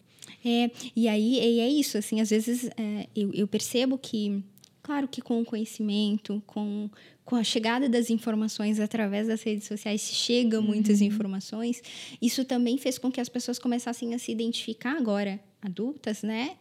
É, 0.43 0.71
e 0.95 1.07
aí 1.07 1.35
e 1.35 1.59
é 1.59 1.69
isso, 1.69 1.95
assim, 1.95 2.21
às 2.21 2.31
vezes 2.31 2.71
é, 2.75 3.07
eu, 3.15 3.31
eu 3.33 3.47
percebo 3.47 3.99
que 3.99 4.43
Claro 4.87 5.05
que 5.05 5.21
com 5.21 5.41
o 5.41 5.43
conhecimento, 5.43 6.41
com, 6.47 6.89
com 7.27 7.35
a 7.35 7.43
chegada 7.43 7.89
das 7.89 8.09
informações 8.09 8.79
através 8.79 9.27
das 9.27 9.43
redes 9.43 9.67
sociais, 9.67 9.99
chegam 9.99 10.61
uhum. 10.61 10.67
muitas 10.67 11.01
informações. 11.01 11.83
Isso 12.21 12.45
também 12.45 12.77
fez 12.77 12.97
com 12.97 13.11
que 13.11 13.19
as 13.19 13.27
pessoas 13.27 13.59
começassem 13.59 14.15
a 14.15 14.17
se 14.17 14.31
identificar 14.31 14.95
agora, 14.95 15.37
adultas, 15.61 16.23
né? 16.23 16.55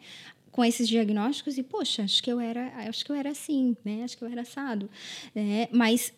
com 0.50 0.64
esses 0.64 0.88
diagnósticos 0.88 1.58
e 1.58 1.62
poxa 1.62 2.02
acho 2.02 2.22
que 2.22 2.32
eu 2.32 2.40
era 2.40 2.72
acho 2.88 3.04
que 3.04 3.12
eu 3.12 3.16
era 3.16 3.28
assim 3.28 3.76
né 3.84 4.04
acho 4.04 4.16
que 4.16 4.24
eu 4.24 4.28
era 4.28 4.40
assado 4.40 4.88
é, 5.34 5.68
mas 5.70 6.14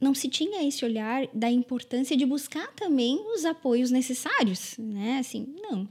não 0.00 0.14
se 0.14 0.30
tinha 0.30 0.66
esse 0.66 0.82
olhar 0.82 1.28
da 1.34 1.50
importância 1.50 2.16
de 2.16 2.24
buscar 2.24 2.72
também 2.72 3.22
os 3.34 3.44
apoios 3.44 3.92
necessários, 3.92 4.76
né? 4.76 5.18
Assim, 5.20 5.54
não, 5.62 5.88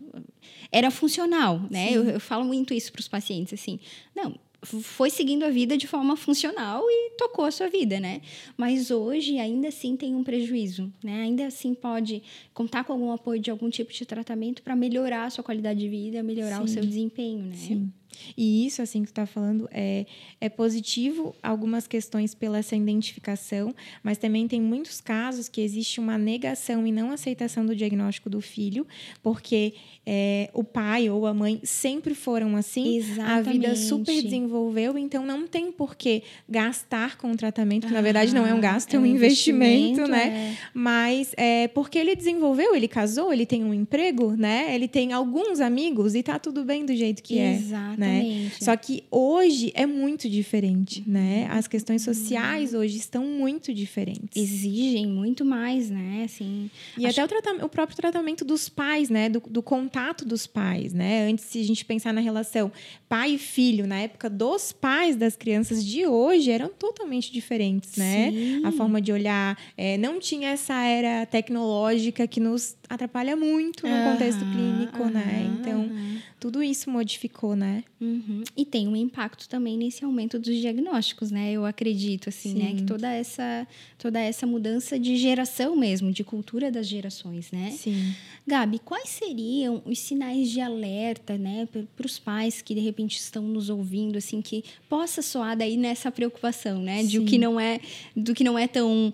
era 0.70 0.92
funcional, 0.92 1.62
né? 1.70 1.92
Eu, 1.94 2.04
eu, 2.04 2.20
falo 2.20 2.44
muito 2.44 2.74
isso 2.74 2.92
para 2.92 3.00
os 3.00 3.08
pacientes, 3.08 3.54
assim, 3.54 3.80
não, 4.14 4.38
foi 4.64 5.10
seguindo 5.10 5.44
a 5.44 5.50
vida 5.50 5.76
de 5.76 5.88
forma 5.88 6.16
funcional 6.16 6.84
e 6.88 7.12
tocou 7.18 7.46
a 7.46 7.52
sua 7.52 7.68
vida, 7.68 8.00
né? 8.00 8.22
Mas 8.56 8.92
hoje 8.92 9.40
ainda 9.40 9.70
assim 9.70 9.98
tem 9.98 10.16
um 10.16 10.24
prejuízo, 10.24 10.92
né? 11.04 11.22
Ainda 11.22 11.48
assim 11.48 11.74
pode 11.74 12.22
contar 12.54 12.84
com 12.84 12.94
algum 12.94 13.12
apoio 13.12 13.42
de 13.42 13.50
algum 13.50 13.70
tipo 13.70 13.92
de 13.92 14.06
tratamento 14.06 14.62
para 14.62 14.76
melhorar 14.76 15.26
a 15.26 15.30
sua 15.30 15.44
qualidade 15.44 15.80
de 15.80 15.90
vida, 15.90 16.22
melhorar 16.22 16.58
Sim. 16.58 16.64
o 16.64 16.68
seu 16.68 16.86
desempenho, 16.86 17.46
né? 17.46 17.56
Sim. 17.56 17.92
E 18.38 18.66
isso, 18.66 18.82
assim, 18.82 19.02
que 19.02 19.08
tu 19.08 19.12
está 19.12 19.26
falando, 19.26 19.68
é, 19.72 20.06
é 20.40 20.50
positivo 20.50 21.36
algumas 21.42 21.88
questões 21.88 22.34
pela 22.34 22.60
essa 22.60 22.76
identificação, 22.76 23.74
mas 24.04 24.18
também 24.18 24.48
tem 24.48 24.62
muitos 24.62 25.02
casos 25.02 25.50
que 25.50 25.62
existe 25.62 26.00
uma 26.00 26.18
negação 26.18 26.86
e 26.88 26.92
não 26.92 27.12
aceitação 27.12 27.66
do 27.66 27.76
diagnóstico 27.76 28.30
do 28.30 28.40
filho, 28.40 28.88
porque 29.22 29.74
é, 30.06 30.50
o 30.54 30.64
pai 30.64 31.10
ou 31.10 31.26
a 31.26 31.34
mãe 31.34 31.60
sempre 31.64 32.16
foram 32.16 32.56
assim, 32.56 32.98
Exatamente. 32.98 33.50
a 33.50 33.52
vida 33.52 33.76
super 33.76 34.22
desenvolveu, 34.22 34.98
então 34.98 35.26
não 35.26 35.48
tem 35.48 35.72
por 35.72 35.96
que 35.96 36.24
gastar 36.48 37.18
com 37.18 37.32
o 37.32 37.38
tratamento, 37.38 37.88
que 37.88 37.94
na 37.94 38.02
verdade 38.02 38.34
não 38.34 38.46
é 38.46 38.54
um 38.54 38.58
ah, 38.58 38.62
gasto, 38.62 38.94
é, 38.94 38.98
é 38.98 39.00
um 39.00 39.06
investimento, 39.06 40.02
investimento 40.02 40.12
né? 40.12 40.54
É. 40.54 40.58
Mas 40.74 41.34
é 41.38 41.68
porque 41.70 41.98
ele 41.98 42.16
desenvolveu, 42.16 42.76
ele 42.76 42.88
casou, 42.88 43.34
ele 43.34 43.46
tem 43.46 43.64
um 43.64 43.74
emprego, 43.74 44.36
né? 44.36 44.74
Ele 44.74 44.88
tem 44.88 45.14
alguns 45.14 45.60
amigos 45.60 46.16
e 46.16 46.24
tá 46.24 46.40
tudo 46.40 46.64
bem 46.64 46.86
do 46.86 46.96
jeito 46.96 47.22
que 47.22 47.38
Exatamente. 47.38 48.01
é 48.01 48.01
né? 48.02 48.52
Só 48.60 48.76
que 48.76 49.04
hoje 49.10 49.72
é 49.76 49.86
muito 49.86 50.30
diferente, 50.30 51.04
né? 51.08 51.48
As 51.50 51.68
questões 51.68 52.02
sociais 52.02 52.74
hoje 52.74 52.98
estão 52.98 53.26
muito 53.26 53.74
diferentes. 53.74 54.36
Exigem 54.36 55.08
muito 55.08 55.46
mais, 55.46 55.90
né? 55.90 56.24
Assim, 56.26 56.70
e 56.98 57.06
acho... 57.06 57.22
até 57.22 57.36
o, 57.36 57.66
o, 57.66 57.70
próprio 57.70 57.96
tratamento 57.96 58.44
dos 58.44 58.70
pais, 58.70 59.10
né? 59.10 59.30
Do, 59.30 59.40
do, 59.40 59.62
contato 59.62 60.26
dos 60.26 60.48
pais, 60.48 60.94
né? 60.94 61.28
Antes, 61.30 61.46
se 61.46 61.60
a 61.60 61.64
gente 61.64 61.86
pensar 61.86 62.14
na 62.14 62.22
relação 62.22 62.72
pai 63.08 63.32
e 63.34 63.38
filho, 63.38 63.86
na 63.86 64.00
época 64.00 64.30
dos 64.30 64.72
pais 64.72 65.16
das 65.16 65.36
crianças 65.36 65.86
de 65.86 66.06
hoje, 66.06 66.52
eram 66.52 66.70
totalmente 66.70 67.32
diferentes, 67.32 67.96
né? 67.98 68.32
Sim. 68.32 68.66
A 68.66 68.72
forma 68.72 69.02
de 69.02 69.12
olhar. 69.12 69.58
É, 69.78 69.98
não 69.98 70.20
tinha 70.20 70.50
essa 70.50 70.84
era 70.84 71.26
tecnológica 71.26 72.28
que 72.28 72.40
nos 72.40 72.76
atrapalha 72.94 73.38
muito 73.38 73.88
no 73.88 73.94
uhum, 73.94 74.12
contexto 74.12 74.42
clínico, 74.42 75.04
uhum, 75.04 75.10
né? 75.10 75.50
Então, 75.58 75.82
uhum. 75.84 76.18
tudo 76.38 76.62
isso 76.62 76.90
modificou, 76.90 77.56
né? 77.56 77.86
Uhum. 78.02 78.44
E 78.56 78.66
tem 78.66 78.86
um 78.86 78.96
impacto 78.98 79.48
também 79.48 79.78
nesse 79.78 80.04
aumento 80.04 80.38
dos 80.38 80.54
diagnósticos, 80.58 81.32
né? 81.32 81.54
Eu 81.54 81.66
acredito, 81.66 82.28
assim, 82.28 82.52
Sim. 82.52 82.60
né? 82.60 82.74
Que 82.76 82.84
toda 82.84 83.10
essa, 83.10 83.66
toda 83.98 84.20
essa 84.20 84.46
mudança 84.46 85.00
de 85.00 85.16
geração 85.16 85.74
mesmo, 85.76 86.12
de 86.12 86.22
cultura 86.24 86.70
das 86.70 86.86
gerações, 86.86 87.50
né? 87.50 87.72
Sim. 87.72 88.14
Gabi, 88.46 88.80
quais 88.80 89.08
seriam 89.08 89.82
os 89.86 90.00
sinais 90.00 90.50
de 90.50 90.60
alerta, 90.60 91.38
né? 91.38 91.70
Para 91.96 92.06
os 92.06 92.20
pais 92.20 92.62
que, 92.62 92.76
de 92.76 92.82
repente, 92.82 93.18
estão 93.18 93.44
nos 93.44 93.70
ouvindo, 93.70 94.18
assim, 94.18 94.42
que 94.42 94.66
possa 94.90 95.22
soar 95.22 95.56
daí 95.56 95.78
nessa 95.78 96.12
preocupação, 96.12 96.82
né? 96.82 97.04
De 97.04 97.20
o 97.20 97.26
que 97.26 97.38
não 97.38 97.58
é, 97.58 97.80
do 98.14 98.34
que 98.34 98.44
não 98.44 98.60
é 98.60 98.68
tão 98.68 99.14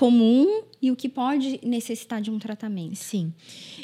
comum 0.00 0.62
e 0.80 0.90
o 0.90 0.96
que 0.96 1.10
pode 1.10 1.60
necessitar 1.62 2.22
de 2.22 2.30
um 2.30 2.38
tratamento. 2.38 2.96
Sim. 2.96 3.34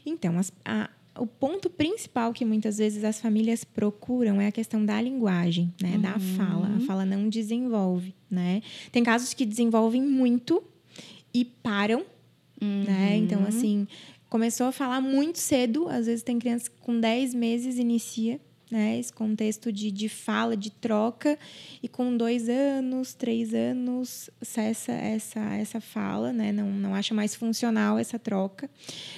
Então, 0.07 0.39
as, 0.39 0.51
a, 0.65 0.89
o 1.19 1.27
ponto 1.27 1.69
principal 1.69 2.33
que 2.33 2.43
muitas 2.43 2.79
vezes 2.79 3.05
as 3.05 3.21
famílias 3.21 3.65
procuram 3.65 4.41
é 4.41 4.47
a 4.47 4.51
questão 4.51 4.83
da 4.83 4.99
linguagem, 4.99 5.75
né? 5.79 5.97
Uhum. 5.97 6.01
Da 6.01 6.19
fala. 6.19 6.75
A 6.75 6.81
fala 6.87 7.05
não 7.05 7.29
desenvolve, 7.29 8.15
né? 8.31 8.63
Tem 8.91 9.05
casos 9.05 9.35
que 9.35 9.45
desenvolvem 9.45 10.01
muito 10.01 10.65
e 11.35 11.45
param, 11.45 12.03
uhum. 12.63 12.85
né? 12.85 13.15
Então, 13.19 13.45
assim, 13.47 13.87
começou 14.31 14.69
a 14.69 14.73
falar 14.73 15.03
muito 15.03 15.39
cedo. 15.39 15.87
Às 15.87 16.07
vezes 16.07 16.23
tem 16.23 16.39
criança 16.39 16.71
com 16.81 16.99
10 16.99 17.35
meses 17.35 17.79
inicia 17.79 18.41
né? 18.71 18.99
Esse 18.99 19.13
contexto 19.13 19.73
de, 19.73 19.91
de 19.91 20.09
fala, 20.09 20.57
de 20.57 20.71
troca, 20.71 21.39
e 21.83 21.89
com 21.89 22.17
dois 22.17 22.49
anos, 22.49 23.15
três 23.15 23.55
anos, 23.55 24.31
cessa 24.43 24.93
essa, 24.93 25.41
essa 25.55 25.81
fala, 25.81 26.33
né? 26.33 26.53
Não, 26.53 26.71
não 26.71 26.95
acha 26.95 27.15
mais 27.15 27.35
funcional 27.35 27.99
essa 27.99 28.19
troca. 28.19 28.69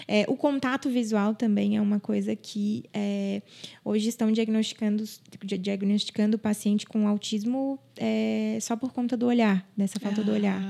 É, 0.06 0.24
o 0.28 0.36
contato 0.36 0.90
visual 0.90 1.34
também 1.34 1.76
é 1.76 1.80
uma 1.80 2.00
coisa 2.00 2.36
que 2.36 2.84
é, 2.92 3.42
hoje 3.84 4.08
estão 4.08 4.30
diagnosticando, 4.30 5.04
diagnosticando 5.44 6.36
o 6.36 6.38
paciente 6.38 6.86
com 6.86 7.08
autismo 7.08 7.78
é, 7.96 8.58
só 8.60 8.76
por 8.76 8.92
conta 8.92 9.16
do 9.16 9.26
olhar, 9.26 9.68
dessa 9.76 9.98
falta 9.98 10.20
ah, 10.20 10.24
do 10.24 10.32
olhar. 10.32 10.62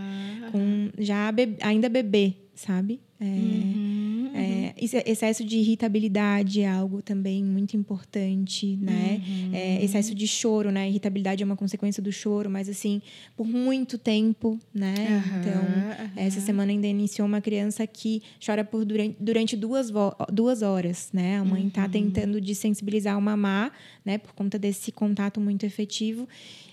Com, 0.52 0.90
já 0.98 1.30
ainda 1.60 1.88
bebê, 1.88 2.34
sabe? 2.54 3.00
É, 3.20 3.24
uhum. 3.24 4.07
Excesso 4.80 5.44
de 5.44 5.58
irritabilidade 5.58 6.60
é 6.60 6.68
algo 6.68 7.02
também 7.02 7.42
muito 7.44 7.76
importante, 7.76 8.76
né? 8.80 9.20
Uhum. 9.26 9.50
É, 9.54 9.84
excesso 9.84 10.14
de 10.14 10.26
choro, 10.26 10.70
né? 10.70 10.88
Irritabilidade 10.88 11.42
é 11.42 11.46
uma 11.46 11.56
consequência 11.56 12.02
do 12.02 12.12
choro, 12.12 12.48
mas 12.48 12.68
assim, 12.68 13.02
por 13.36 13.46
muito 13.46 13.98
tempo, 13.98 14.58
né? 14.72 14.94
Então, 15.40 16.22
essa 16.22 16.40
semana 16.40 16.72
ainda 16.72 16.86
iniciou 16.86 17.26
uma 17.26 17.40
criança 17.40 17.86
que 17.86 18.22
chora 18.44 18.64
por 18.64 18.84
durante, 18.84 19.16
durante 19.20 19.56
duas, 19.56 19.90
duas 20.32 20.62
horas, 20.62 21.10
né? 21.12 21.38
A 21.38 21.44
mãe 21.44 21.66
está 21.66 21.84
uhum. 21.84 21.90
tentando 21.90 22.40
desensibilizar 22.40 23.18
o 23.18 23.22
mamá, 23.22 23.72
né? 24.04 24.18
Por 24.18 24.32
conta 24.32 24.58
desse 24.58 24.92
contato 24.92 25.40
muito 25.40 25.64
efetivo. 25.64 26.28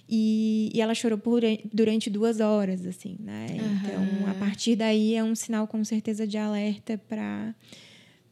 E, 0.08 0.70
e 0.74 0.82
ela 0.82 0.94
chorou 0.94 1.18
por, 1.18 1.42
durante 1.74 2.10
duas 2.10 2.40
horas, 2.40 2.86
assim, 2.86 3.18
né? 3.20 3.48
Uhum. 3.50 3.76
Então, 3.76 4.30
a 4.30 4.34
partir 4.36 4.76
daí 4.76 5.16
é 5.16 5.24
um 5.24 5.34
sinal 5.34 5.68
com 5.68 5.84
certeza 5.84 6.28
de 6.28 6.38
alerta 6.38 6.98
para 7.10 7.56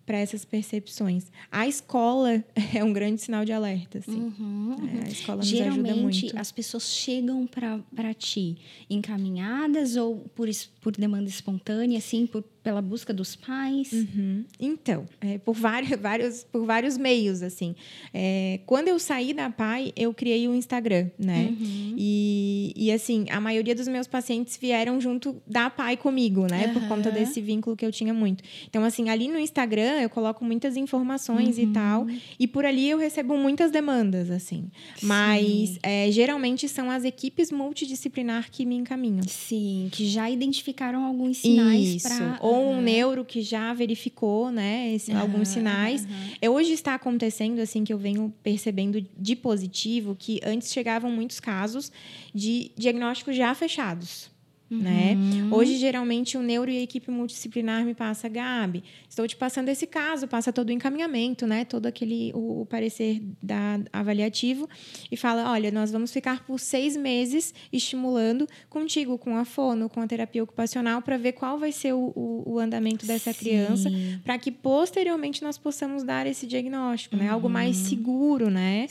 para 0.05 0.17
essas 0.17 0.43
percepções. 0.45 1.25
A 1.51 1.67
escola 1.67 2.43
é 2.73 2.83
um 2.83 2.91
grande 2.93 3.21
sinal 3.21 3.45
de 3.45 3.51
alerta, 3.51 3.99
assim. 3.99 4.19
Uhum, 4.19 4.75
uhum. 4.79 4.89
É, 5.01 5.05
a 5.05 5.09
escola 5.09 5.37
nos 5.37 5.47
Geralmente, 5.47 5.89
ajuda 5.89 6.01
muito. 6.01 6.37
as 6.37 6.51
pessoas 6.51 6.83
chegam 6.89 7.47
para 7.47 8.13
ti 8.13 8.57
encaminhadas 8.89 9.95
ou 9.95 10.17
por, 10.35 10.47
por 10.81 10.95
demanda 10.95 11.29
espontânea, 11.29 11.97
assim, 11.97 12.25
por 12.27 12.43
pela 12.63 12.81
busca 12.81 13.13
dos 13.13 13.35
pais? 13.35 13.91
Uhum. 13.91 14.45
Então, 14.59 15.05
é, 15.19 15.37
por, 15.37 15.53
vários, 15.53 15.91
vários, 15.99 16.43
por 16.43 16.65
vários 16.65 16.97
meios, 16.97 17.43
assim. 17.43 17.75
É, 18.13 18.61
quando 18.65 18.87
eu 18.87 18.97
saí 18.97 19.33
da 19.33 19.49
PAI, 19.49 19.91
eu 19.95 20.13
criei 20.13 20.47
o 20.47 20.51
um 20.51 20.55
Instagram, 20.55 21.09
né? 21.19 21.53
Uhum. 21.59 21.95
E, 21.97 22.73
e, 22.75 22.91
assim, 22.91 23.25
a 23.29 23.41
maioria 23.41 23.75
dos 23.75 23.87
meus 23.87 24.07
pacientes 24.07 24.57
vieram 24.57 24.99
junto 25.01 25.41
da 25.45 25.69
PAI 25.69 25.97
comigo, 25.97 26.47
né? 26.49 26.67
Uhum. 26.67 26.73
Por 26.73 26.87
conta 26.87 27.11
desse 27.11 27.41
vínculo 27.41 27.75
que 27.75 27.85
eu 27.85 27.91
tinha 27.91 28.13
muito. 28.13 28.43
Então, 28.69 28.83
assim, 28.83 29.09
ali 29.09 29.27
no 29.27 29.37
Instagram, 29.37 30.01
eu 30.01 30.09
coloco 30.09 30.45
muitas 30.45 30.77
informações 30.77 31.57
e 31.59 31.67
tal. 31.67 32.03
Uhum. 32.03 32.19
E 32.39 32.47
por 32.47 32.65
ali 32.65 32.89
eu 32.89 32.97
recebo 32.97 33.37
muitas 33.37 33.71
demandas, 33.71 34.31
assim. 34.31 34.69
Sim. 34.95 35.05
Mas, 35.05 35.77
é, 35.83 36.09
geralmente, 36.11 36.69
são 36.69 36.89
as 36.89 37.03
equipes 37.03 37.51
multidisciplinar 37.51 38.49
que 38.49 38.65
me 38.65 38.75
encaminham. 38.75 39.23
Sim, 39.27 39.89
que 39.91 40.05
já 40.07 40.29
identificaram 40.29 41.03
alguns 41.03 41.37
sinais 41.37 42.01
para 42.01 42.37
ou 42.53 42.71
um 42.73 42.81
neuro 42.81 43.23
que 43.23 43.41
já 43.41 43.73
verificou, 43.73 44.51
né, 44.51 44.93
esse, 44.93 45.11
uhum, 45.11 45.19
alguns 45.19 45.47
sinais. 45.49 46.05
Uhum. 46.05 46.53
Hoje 46.53 46.73
está 46.73 46.95
acontecendo, 46.95 47.59
assim, 47.59 47.83
que 47.83 47.93
eu 47.93 47.97
venho 47.97 48.33
percebendo 48.43 49.05
de 49.17 49.35
positivo, 49.35 50.15
que 50.17 50.39
antes 50.43 50.71
chegavam 50.71 51.11
muitos 51.11 51.39
casos 51.39 51.91
de 52.33 52.71
diagnósticos 52.77 53.35
já 53.35 53.53
fechados. 53.53 54.32
Né? 54.81 55.13
Uhum. 55.15 55.53
Hoje, 55.53 55.77
geralmente, 55.77 56.37
o 56.37 56.41
neuro 56.41 56.71
e 56.71 56.77
a 56.77 56.81
equipe 56.81 57.11
multidisciplinar 57.11 57.85
me 57.85 57.93
passa, 57.93 58.27
Gabi, 58.27 58.83
estou 59.07 59.27
te 59.27 59.35
passando 59.35 59.69
esse 59.69 59.85
caso, 59.85 60.27
passa 60.27 60.51
todo 60.51 60.69
o 60.69 60.71
encaminhamento, 60.71 61.45
né? 61.45 61.65
todo 61.65 61.85
aquele 61.85 62.31
o, 62.33 62.61
o, 62.61 62.65
parecer 62.65 63.21
da 63.41 63.79
avaliativo, 63.91 64.67
e 65.11 65.17
fala: 65.17 65.51
olha, 65.51 65.71
nós 65.71 65.91
vamos 65.91 66.11
ficar 66.11 66.45
por 66.45 66.59
seis 66.59 66.97
meses 66.97 67.53
estimulando 67.71 68.47
contigo, 68.69 69.17
com 69.17 69.37
a 69.37 69.45
fono, 69.45 69.89
com 69.89 70.01
a 70.01 70.07
terapia 70.07 70.43
ocupacional, 70.43 71.01
para 71.01 71.17
ver 71.17 71.33
qual 71.33 71.59
vai 71.59 71.71
ser 71.71 71.93
o, 71.93 72.11
o, 72.15 72.53
o 72.53 72.59
andamento 72.59 73.05
dessa 73.05 73.31
Sim. 73.31 73.39
criança, 73.39 73.89
para 74.23 74.37
que 74.37 74.51
posteriormente 74.51 75.43
nós 75.43 75.57
possamos 75.57 76.03
dar 76.03 76.25
esse 76.25 76.47
diagnóstico, 76.47 77.15
né? 77.15 77.29
Algo 77.29 77.49
mais 77.49 77.77
uhum. 77.77 77.85
seguro, 77.85 78.49
né? 78.49 78.87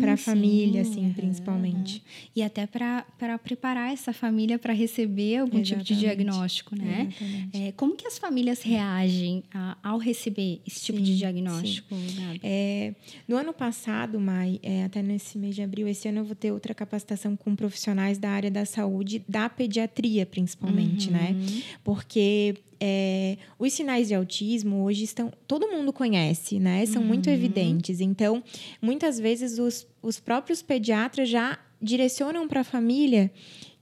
Para 0.00 0.14
a 0.14 0.16
família, 0.16 0.82
assim, 0.82 1.06
uhum. 1.06 1.12
principalmente. 1.12 2.02
E 2.34 2.42
até 2.42 2.66
para 2.66 3.38
preparar 3.38 3.92
essa 3.92 4.12
família 4.12 4.58
para 4.58 4.72
receber 4.72 5.11
receber 5.12 5.36
algum 5.36 5.58
Exatamente. 5.58 5.86
tipo 5.86 5.94
de 5.94 6.00
diagnóstico, 6.00 6.76
né? 6.76 7.08
É, 7.52 7.72
como 7.72 7.94
que 7.94 8.06
as 8.06 8.18
famílias 8.18 8.62
reagem 8.62 9.44
a, 9.52 9.76
ao 9.82 9.98
receber 9.98 10.60
esse 10.66 10.80
tipo 10.82 10.98
sim, 10.98 11.04
de 11.04 11.18
diagnóstico, 11.18 11.94
é, 12.42 12.94
no 13.28 13.36
ano 13.36 13.52
passado, 13.52 14.18
Mai, 14.18 14.58
é, 14.62 14.84
até 14.84 15.02
nesse 15.02 15.38
mês 15.38 15.54
de 15.54 15.62
abril, 15.62 15.86
esse 15.86 16.08
ano 16.08 16.20
eu 16.20 16.24
vou 16.24 16.34
ter 16.34 16.50
outra 16.50 16.74
capacitação 16.74 17.36
com 17.36 17.54
profissionais 17.54 18.18
da 18.18 18.30
área 18.30 18.50
da 18.50 18.64
saúde, 18.64 19.22
da 19.28 19.48
pediatria, 19.48 20.24
principalmente, 20.24 21.10
né? 21.10 21.30
uhum. 21.32 21.38
né? 21.38 21.62
Porque 21.84 22.54
é, 22.80 23.36
os 23.58 23.72
sinais 23.72 24.08
de 24.08 24.14
autismo 24.14 24.82
hoje 24.82 25.04
estão. 25.04 25.32
Todo 25.46 25.68
mundo 25.68 25.92
conhece, 25.92 26.58
né? 26.58 26.84
São 26.86 27.02
uhum. 27.02 27.08
muito 27.08 27.28
evidentes. 27.28 28.00
Então, 28.00 28.42
muitas 28.80 29.18
vezes 29.18 29.58
os, 29.58 29.86
os 30.02 30.18
próprios 30.18 30.62
pediatras 30.62 31.28
já 31.28 31.58
direcionam 31.80 32.46
para 32.46 32.60
a 32.60 32.64
família 32.64 33.30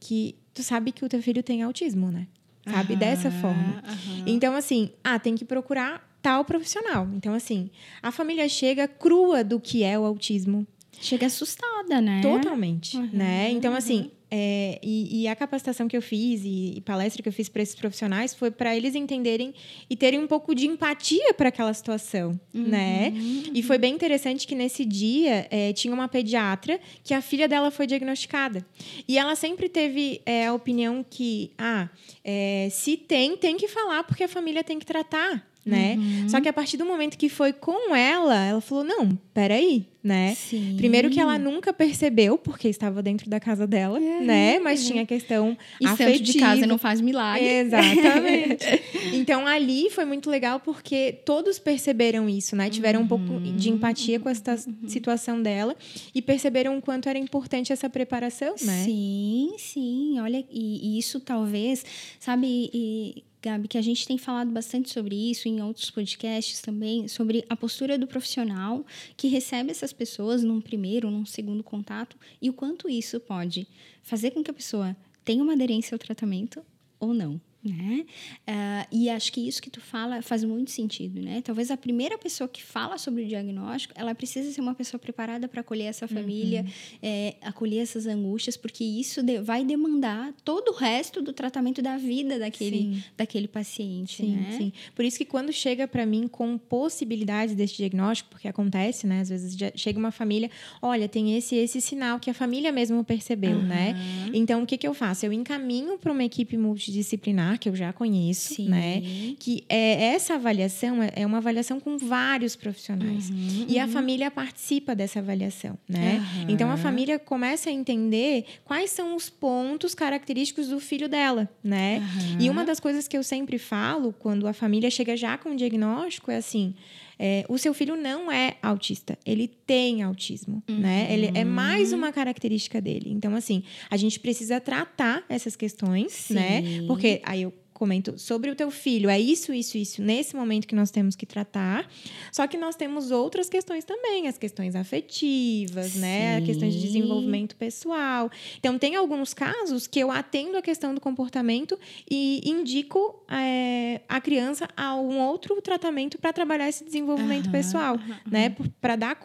que 0.00 0.34
tu 0.54 0.62
sabe 0.62 0.92
que 0.92 1.04
o 1.04 1.08
teu 1.08 1.22
filho 1.22 1.42
tem 1.42 1.62
autismo, 1.62 2.10
né? 2.10 2.26
Sabe? 2.64 2.94
Dessa 2.96 3.30
forma. 3.30 3.82
Então, 4.26 4.54
assim, 4.54 4.90
ah, 5.02 5.18
tem 5.18 5.34
que 5.34 5.44
procurar 5.44 6.08
tal 6.22 6.44
profissional. 6.44 7.08
Então, 7.14 7.34
assim, 7.34 7.70
a 8.02 8.12
família 8.12 8.48
chega 8.48 8.86
crua 8.86 9.42
do 9.42 9.58
que 9.58 9.82
é 9.82 9.98
o 9.98 10.04
autismo. 10.04 10.66
Chega 11.00 11.26
assustada, 11.26 12.00
né? 12.00 12.20
Totalmente, 12.20 12.96
uhum, 12.96 13.08
né? 13.12 13.50
Então, 13.50 13.74
assim, 13.74 14.10
é, 14.30 14.78
e, 14.82 15.22
e, 15.22 15.28
a 15.28 15.34
capacitação 15.34 15.88
que 15.88 15.96
eu 15.96 16.02
fiz 16.02 16.42
e, 16.44 16.74
e 16.76 16.80
palestra 16.80 17.22
que 17.22 17.28
eu 17.28 17.32
fiz 17.32 17.48
para 17.48 17.62
esses 17.62 17.74
profissionais 17.74 18.32
foi 18.32 18.50
para 18.50 18.76
eles 18.76 18.94
entenderem 18.94 19.52
e 19.88 19.96
terem 19.96 20.20
um 20.20 20.26
pouco 20.26 20.54
de 20.54 20.66
empatia 20.66 21.34
para 21.34 21.48
aquela 21.48 21.74
situação, 21.74 22.38
uhum, 22.54 22.62
né? 22.62 23.12
Uhum. 23.14 23.42
E 23.52 23.62
foi 23.62 23.76
bem 23.76 23.92
interessante 23.92 24.46
que 24.46 24.54
nesse 24.54 24.84
dia 24.84 25.48
é, 25.50 25.72
tinha 25.72 25.92
uma 25.92 26.06
pediatra 26.06 26.78
que 27.02 27.12
a 27.12 27.20
filha 27.20 27.48
dela 27.48 27.70
foi 27.72 27.86
diagnosticada 27.86 28.64
e 29.08 29.18
ela 29.18 29.34
sempre 29.34 29.68
teve 29.68 30.20
é, 30.24 30.46
a 30.46 30.54
opinião 30.54 31.04
que, 31.08 31.50
ah, 31.58 31.88
é, 32.24 32.68
se 32.70 32.96
tem, 32.96 33.36
tem 33.36 33.56
que 33.56 33.66
falar 33.66 34.04
porque 34.04 34.24
a 34.24 34.28
família 34.28 34.62
tem 34.62 34.78
que 34.78 34.86
tratar 34.86 35.49
né? 35.64 35.96
Uhum. 35.96 36.28
Só 36.28 36.40
que 36.40 36.48
a 36.48 36.52
partir 36.52 36.76
do 36.76 36.86
momento 36.86 37.18
que 37.18 37.28
foi 37.28 37.52
com 37.52 37.94
ela, 37.94 38.44
ela 38.44 38.60
falou: 38.60 38.82
não, 38.82 39.18
peraí, 39.34 39.86
né? 40.02 40.34
Sim. 40.34 40.74
Primeiro 40.76 41.10
que 41.10 41.20
ela 41.20 41.38
nunca 41.38 41.72
percebeu, 41.72 42.38
porque 42.38 42.68
estava 42.68 43.02
dentro 43.02 43.28
da 43.28 43.38
casa 43.38 43.66
dela, 43.66 43.98
é. 43.98 44.20
né? 44.20 44.58
Mas 44.58 44.86
tinha 44.86 45.04
questão 45.04 45.56
e 45.78 45.86
afetiva. 45.86 46.16
santo 46.16 46.22
de 46.24 46.38
casa 46.38 46.66
não 46.66 46.78
faz 46.78 47.00
milagre. 47.00 47.46
Exatamente. 47.46 48.64
então 49.12 49.46
ali 49.46 49.90
foi 49.90 50.06
muito 50.06 50.30
legal 50.30 50.60
porque 50.60 51.20
todos 51.24 51.58
perceberam 51.58 52.28
isso, 52.28 52.56
né? 52.56 52.70
Tiveram 52.70 53.00
uhum. 53.00 53.06
um 53.06 53.08
pouco 53.08 53.40
de 53.40 53.70
empatia 53.70 54.18
com 54.18 54.30
essa 54.30 54.54
uhum. 54.66 54.88
situação 54.88 55.42
dela 55.42 55.76
e 56.14 56.22
perceberam 56.22 56.78
o 56.78 56.82
quanto 56.82 57.08
era 57.08 57.18
importante 57.18 57.72
essa 57.72 57.90
preparação, 57.90 58.54
né? 58.62 58.84
Sim, 58.84 59.54
sim. 59.58 60.18
Olha, 60.20 60.42
e, 60.50 60.94
e 60.94 60.98
isso 60.98 61.20
talvez, 61.20 61.84
sabe, 62.18 62.70
e 62.72 63.24
Gabi, 63.42 63.68
que 63.68 63.78
a 63.78 63.82
gente 63.82 64.06
tem 64.06 64.18
falado 64.18 64.50
bastante 64.50 64.90
sobre 64.90 65.14
isso 65.14 65.48
em 65.48 65.62
outros 65.62 65.90
podcasts 65.90 66.60
também, 66.60 67.08
sobre 67.08 67.44
a 67.48 67.56
postura 67.56 67.96
do 67.96 68.06
profissional 68.06 68.84
que 69.16 69.28
recebe 69.28 69.70
essas 69.70 69.92
pessoas 69.92 70.42
num 70.42 70.60
primeiro, 70.60 71.10
num 71.10 71.24
segundo 71.24 71.64
contato 71.64 72.16
e 72.40 72.50
o 72.50 72.52
quanto 72.52 72.88
isso 72.88 73.18
pode 73.18 73.66
fazer 74.02 74.32
com 74.32 74.42
que 74.42 74.50
a 74.50 74.54
pessoa 74.54 74.96
tenha 75.24 75.42
uma 75.42 75.54
aderência 75.54 75.94
ao 75.94 75.98
tratamento 75.98 76.62
ou 76.98 77.14
não 77.14 77.40
né? 77.62 78.06
Uh, 78.48 78.86
e 78.90 79.10
acho 79.10 79.32
que 79.32 79.46
isso 79.46 79.60
que 79.60 79.70
tu 79.70 79.80
fala 79.80 80.22
faz 80.22 80.42
muito 80.42 80.70
sentido, 80.70 81.20
né? 81.20 81.42
Talvez 81.42 81.70
a 81.70 81.76
primeira 81.76 82.16
pessoa 82.16 82.48
que 82.48 82.62
fala 82.62 82.96
sobre 82.96 83.24
o 83.24 83.26
diagnóstico, 83.26 83.92
ela 83.96 84.14
precisa 84.14 84.50
ser 84.50 84.60
uma 84.60 84.74
pessoa 84.74 84.98
preparada 84.98 85.46
para 85.46 85.60
acolher 85.60 85.84
essa 85.84 86.08
família, 86.08 86.62
uhum. 86.62 86.98
é, 87.02 87.36
acolher 87.42 87.80
essas 87.82 88.06
angústias, 88.06 88.56
porque 88.56 88.82
isso 88.82 89.22
de, 89.22 89.40
vai 89.40 89.64
demandar 89.64 90.32
todo 90.42 90.70
o 90.70 90.74
resto 90.74 91.20
do 91.20 91.32
tratamento 91.32 91.82
da 91.82 91.98
vida 91.98 92.38
daquele, 92.38 93.04
daquele 93.16 93.46
paciente, 93.46 94.22
sim, 94.22 94.36
né? 94.36 94.54
Sim. 94.56 94.72
Por 94.94 95.04
isso 95.04 95.18
que 95.18 95.26
quando 95.26 95.52
chega 95.52 95.86
para 95.86 96.06
mim 96.06 96.26
com 96.28 96.56
possibilidades 96.56 97.54
desse 97.54 97.76
diagnóstico, 97.76 98.30
porque 98.30 98.48
acontece, 98.48 99.06
né? 99.06 99.20
Às 99.20 99.28
vezes 99.28 99.56
chega 99.74 99.98
uma 99.98 100.10
família, 100.10 100.50
olha, 100.80 101.08
tem 101.08 101.36
esse 101.36 101.56
esse 101.56 101.80
sinal 101.80 102.18
que 102.18 102.30
a 102.30 102.34
família 102.34 102.72
mesmo 102.72 103.04
percebeu, 103.04 103.58
uhum. 103.58 103.66
né? 103.66 103.94
Então 104.32 104.62
o 104.62 104.66
que 104.66 104.78
que 104.78 104.88
eu 104.88 104.94
faço? 104.94 105.26
Eu 105.26 105.32
encaminho 105.32 105.98
para 105.98 106.10
uma 106.10 106.24
equipe 106.24 106.56
multidisciplinar 106.56 107.49
que 107.58 107.68
eu 107.68 107.76
já 107.76 107.92
conheço, 107.92 108.54
Sim. 108.54 108.68
né? 108.68 109.02
Que 109.38 109.64
é, 109.68 110.14
essa 110.14 110.34
avaliação 110.34 111.02
é, 111.02 111.10
é 111.16 111.26
uma 111.26 111.38
avaliação 111.38 111.78
com 111.80 111.96
vários 111.98 112.56
profissionais. 112.56 113.30
Uhum, 113.30 113.66
e 113.68 113.78
a 113.78 113.84
uhum. 113.84 113.92
família 113.92 114.30
participa 114.30 114.94
dessa 114.94 115.18
avaliação, 115.18 115.78
né? 115.88 116.24
Uhum. 116.36 116.46
Então 116.48 116.70
a 116.70 116.76
família 116.76 117.18
começa 117.18 117.70
a 117.70 117.72
entender 117.72 118.44
quais 118.64 118.90
são 118.90 119.16
os 119.16 119.28
pontos 119.30 119.94
característicos 119.94 120.68
do 120.68 120.80
filho 120.80 121.08
dela, 121.08 121.48
né? 121.62 122.02
E 122.38 122.48
uma 122.50 122.64
das 122.64 122.80
coisas 122.80 123.06
que 123.06 123.16
eu 123.16 123.22
sempre 123.22 123.58
falo 123.58 124.14
quando 124.18 124.46
a 124.46 124.52
família 124.52 124.90
chega 124.90 125.16
já 125.16 125.36
com 125.38 125.50
o 125.50 125.56
diagnóstico 125.56 126.30
é 126.30 126.36
assim. 126.36 126.74
É, 127.22 127.44
o 127.50 127.58
seu 127.58 127.74
filho 127.74 127.96
não 127.96 128.32
é 128.32 128.56
autista, 128.62 129.18
ele 129.26 129.46
tem 129.46 130.02
autismo, 130.02 130.62
uhum. 130.66 130.78
né? 130.78 131.06
Ele 131.10 131.30
é 131.34 131.44
mais 131.44 131.92
uma 131.92 132.10
característica 132.10 132.80
dele. 132.80 133.10
Então, 133.12 133.34
assim, 133.34 133.62
a 133.90 133.96
gente 133.98 134.18
precisa 134.18 134.58
tratar 134.58 135.22
essas 135.28 135.54
questões, 135.54 136.30
né? 136.30 136.62
Sim. 136.62 136.80
né? 136.80 136.86
Porque 136.86 137.20
aí 137.22 137.42
eu 137.42 137.52
comento 137.80 138.18
sobre 138.18 138.50
o 138.50 138.54
teu 138.54 138.70
filho, 138.70 139.08
é 139.08 139.18
isso, 139.18 139.54
isso, 139.54 139.78
isso, 139.78 140.02
nesse 140.02 140.36
momento 140.36 140.66
que 140.66 140.74
nós 140.74 140.90
temos 140.90 141.16
que 141.16 141.24
tratar. 141.24 141.88
Só 142.30 142.46
que 142.46 142.58
nós 142.58 142.76
temos 142.76 143.10
outras 143.10 143.48
questões 143.48 143.84
também, 143.84 144.28
as 144.28 144.36
questões 144.36 144.76
afetivas, 144.76 145.92
Sim. 145.92 146.00
né? 146.00 146.36
A 146.36 146.42
questão 146.42 146.68
de 146.68 146.78
desenvolvimento 146.78 147.56
pessoal. 147.56 148.30
Então, 148.58 148.78
tem 148.78 148.96
alguns 148.96 149.32
casos 149.32 149.86
que 149.86 149.98
eu 149.98 150.10
atendo 150.10 150.58
a 150.58 150.62
questão 150.62 150.94
do 150.94 151.00
comportamento 151.00 151.78
e 152.10 152.42
indico 152.44 153.24
é, 153.30 154.02
a 154.06 154.20
criança 154.20 154.68
a 154.76 154.94
um 154.94 155.18
outro 155.18 155.58
tratamento 155.62 156.18
para 156.18 156.34
trabalhar 156.34 156.68
esse 156.68 156.84
desenvolvimento 156.84 157.46
uhum, 157.46 157.52
pessoal, 157.52 157.94
uhum, 157.94 158.14
né? 158.30 158.54
Para 158.78 158.96
dar, 158.96 159.18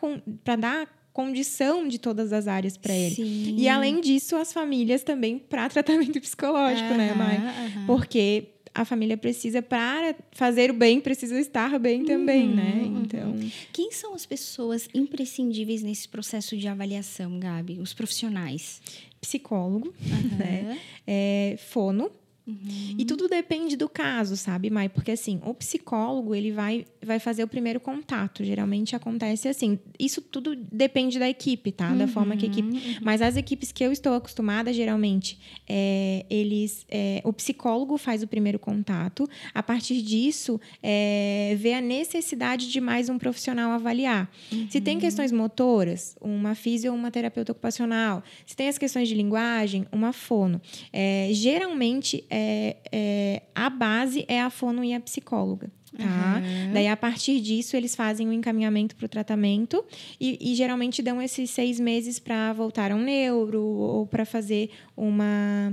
para 0.46 0.56
dar 0.56 0.95
condição 1.16 1.88
de 1.88 1.98
todas 1.98 2.34
as 2.34 2.46
áreas 2.46 2.76
para 2.76 2.94
ele. 2.94 3.16
Sim. 3.16 3.56
E 3.58 3.70
além 3.70 4.02
disso, 4.02 4.36
as 4.36 4.52
famílias 4.52 5.02
também 5.02 5.40
para 5.40 5.70
tratamento 5.72 6.20
psicológico, 6.20 6.94
né, 6.94 7.14
Mai? 7.16 7.40
Porque 7.88 8.50
a 8.74 8.84
família 8.84 9.16
precisa 9.16 9.62
para 9.62 10.14
fazer 10.34 10.72
o 10.72 10.74
bem, 10.74 11.00
precisa 11.00 11.40
estar 11.40 11.80
bem 11.80 12.04
também, 12.04 12.50
uhum, 12.50 12.56
né? 12.56 12.92
Então, 13.02 13.32
uhum. 13.32 13.50
quem 13.72 13.94
são 13.94 14.14
as 14.14 14.26
pessoas 14.26 14.90
imprescindíveis 14.94 15.82
nesse 15.82 16.10
processo 16.10 16.58
de 16.58 16.68
avaliação, 16.68 17.40
Gabi? 17.40 17.80
Os 17.80 17.94
profissionais? 17.94 18.82
Psicólogo, 19.22 19.96
uhum. 20.02 20.38
né? 20.38 20.78
É, 21.08 21.56
fono, 21.70 22.12
Uhum. 22.48 22.96
E 22.98 23.06
tudo 23.06 23.28
depende 23.28 23.76
do 23.76 23.90
caso, 23.90 24.38
sabe, 24.38 24.70
Mai? 24.70 24.88
Porque 24.88 25.12
assim, 25.12 25.42
o 25.44 25.54
psicólogo, 25.54 26.36
ele 26.36 26.52
vai, 26.52 26.86
vai 27.04 27.20
fazer 27.20 27.44
o 27.44 27.48
primeiro 27.48 27.80
contato. 27.80 28.44
Geralmente 28.44 28.96
acontece 28.96 29.48
assim. 29.48 29.80
Isso 29.98 30.22
tudo 30.22 30.56
depende 30.56 31.18
da 31.18 31.28
equipe, 31.28 31.72
tá? 31.72 31.94
Da 31.94 32.04
uhum. 32.04 32.08
forma 32.10 32.38
que 32.38 32.46
a 32.46 32.50
equipe. 32.50 32.68
Uhum. 32.68 32.96
Mas 33.02 33.22
as 33.22 33.36
equipes 33.36 33.72
que 33.72 33.84
eu 33.84 33.92
estou 33.92 34.14
acostumada, 34.14 34.72
geralmente, 34.72 35.40
é, 35.68 36.26
eles. 36.30 36.86
É, 36.90 37.22
o 37.24 37.34
psicólogo 37.34 37.98
faz 37.98 38.22
o 38.22 38.28
primeiro 38.28 38.60
contato. 38.60 39.28
A 39.54 39.64
partir 39.64 40.02
disso, 40.04 40.60
é, 40.84 41.56
vê 41.58 41.74
a 41.74 41.82
necessidade 41.82 42.70
de 42.70 42.80
mais 42.80 43.10
um 43.10 43.18
profissional 43.18 43.72
avaliar. 43.72 44.30
Uhum. 44.52 44.68
Se 44.70 44.80
tem 44.80 45.00
questões 45.00 45.32
motoras, 45.32 46.16
uma 46.22 46.54
física 46.54 46.92
ou 46.92 46.98
uma 46.98 47.10
terapeuta 47.10 47.52
ocupacional. 47.52 48.24
Se 48.46 48.56
tem 48.56 48.68
as 48.68 48.78
questões 48.78 49.08
de 49.08 49.16
linguagem, 49.16 49.88
uma 49.92 50.14
fono. 50.14 50.62
É, 50.94 51.30
geralmente 51.32 52.24
é, 52.38 52.76
é, 52.92 53.42
a 53.56 53.70
base 53.70 54.26
é 54.28 54.42
a 54.42 54.50
fono 54.50 54.84
e 54.84 54.94
a 54.94 55.00
psicóloga. 55.00 55.72
Tá? 55.98 56.42
Uhum. 56.44 56.74
Daí, 56.74 56.90
a 56.90 56.98
partir 56.98 57.40
disso, 57.40 57.78
eles 57.78 57.96
fazem 57.96 58.28
o 58.28 58.30
um 58.30 58.34
encaminhamento 58.34 58.94
para 58.98 59.06
o 59.06 59.08
tratamento 59.08 59.86
e, 60.20 60.38
e, 60.42 60.54
geralmente 60.54 61.02
dão 61.02 61.22
esses 61.22 61.50
seis 61.50 61.80
meses 61.80 62.20
para 62.20 62.52
voltar 62.52 62.92
a 62.92 62.96
um 62.96 63.02
neuro 63.02 63.64
ou 63.64 64.06
para 64.06 64.26
fazer 64.26 64.70
uma, 64.98 65.72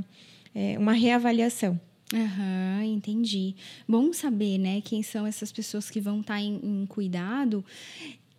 é, 0.54 0.78
uma 0.78 0.92
reavaliação. 0.92 1.80
Aham, 2.14 2.84
entendi. 2.84 3.56
Bom 3.88 4.12
saber, 4.12 4.58
né, 4.58 4.80
quem 4.82 5.02
são 5.02 5.26
essas 5.26 5.50
pessoas 5.50 5.90
que 5.90 5.98
vão 5.98 6.20
estar 6.20 6.34
tá 6.34 6.40
em, 6.40 6.60
em 6.62 6.86
cuidado 6.86 7.64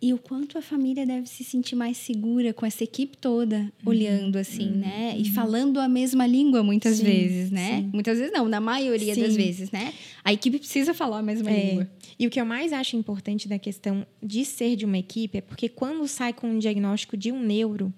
e 0.04 0.14
o 0.14 0.18
quanto 0.18 0.58
a 0.58 0.62
família 0.62 1.06
deve 1.06 1.30
se 1.30 1.46
sentir 1.46 1.78
mais 1.78 1.96
segura 1.96 2.54
com 2.54 2.66
essa 2.66 2.84
equipe 2.84 3.16
toda 3.18 3.56
uhum. 3.56 3.70
olhando 3.86 4.36
assim, 4.38 4.68
uhum. 4.68 4.80
né? 4.80 5.16
E 5.18 5.30
uhum. 5.30 5.34
falando 5.34 5.80
a 5.80 5.88
mesma 5.88 6.28
língua 6.28 6.62
muitas 6.62 6.98
sim, 6.98 7.06
vezes, 7.06 7.50
né? 7.50 7.78
Sim. 7.78 7.90
Muitas 7.94 8.18
vezes 8.18 8.34
não, 8.34 8.50
na 8.50 8.60
maioria 8.60 9.16
sim. 9.16 9.22
das 9.22 9.34
vezes, 9.34 9.72
né? 9.72 9.94
A 10.22 10.34
equipe 10.34 10.60
precisa 10.60 10.94
falar 10.94 11.20
a 11.20 11.24
mesma 11.24 11.50
é. 11.50 11.70
língua. 11.70 11.90
E 12.24 12.28
o 12.28 12.30
que 12.30 12.40
eu 12.40 12.46
mais 12.46 12.72
acho 12.72 12.96
importante 12.96 13.50
da 13.50 13.60
questão 13.60 14.08
de 14.22 14.46
ser 14.46 14.78
de 14.78 14.86
uma 14.86 14.98
equipe 14.98 15.40
é 15.40 15.42
porque 15.42 15.68
quando 15.68 16.08
sai 16.08 16.32
com 16.32 16.48
um 16.48 16.58
diagnóstico 16.58 17.18
de 17.18 17.34
um 17.34 17.44
neuro, 17.44 17.94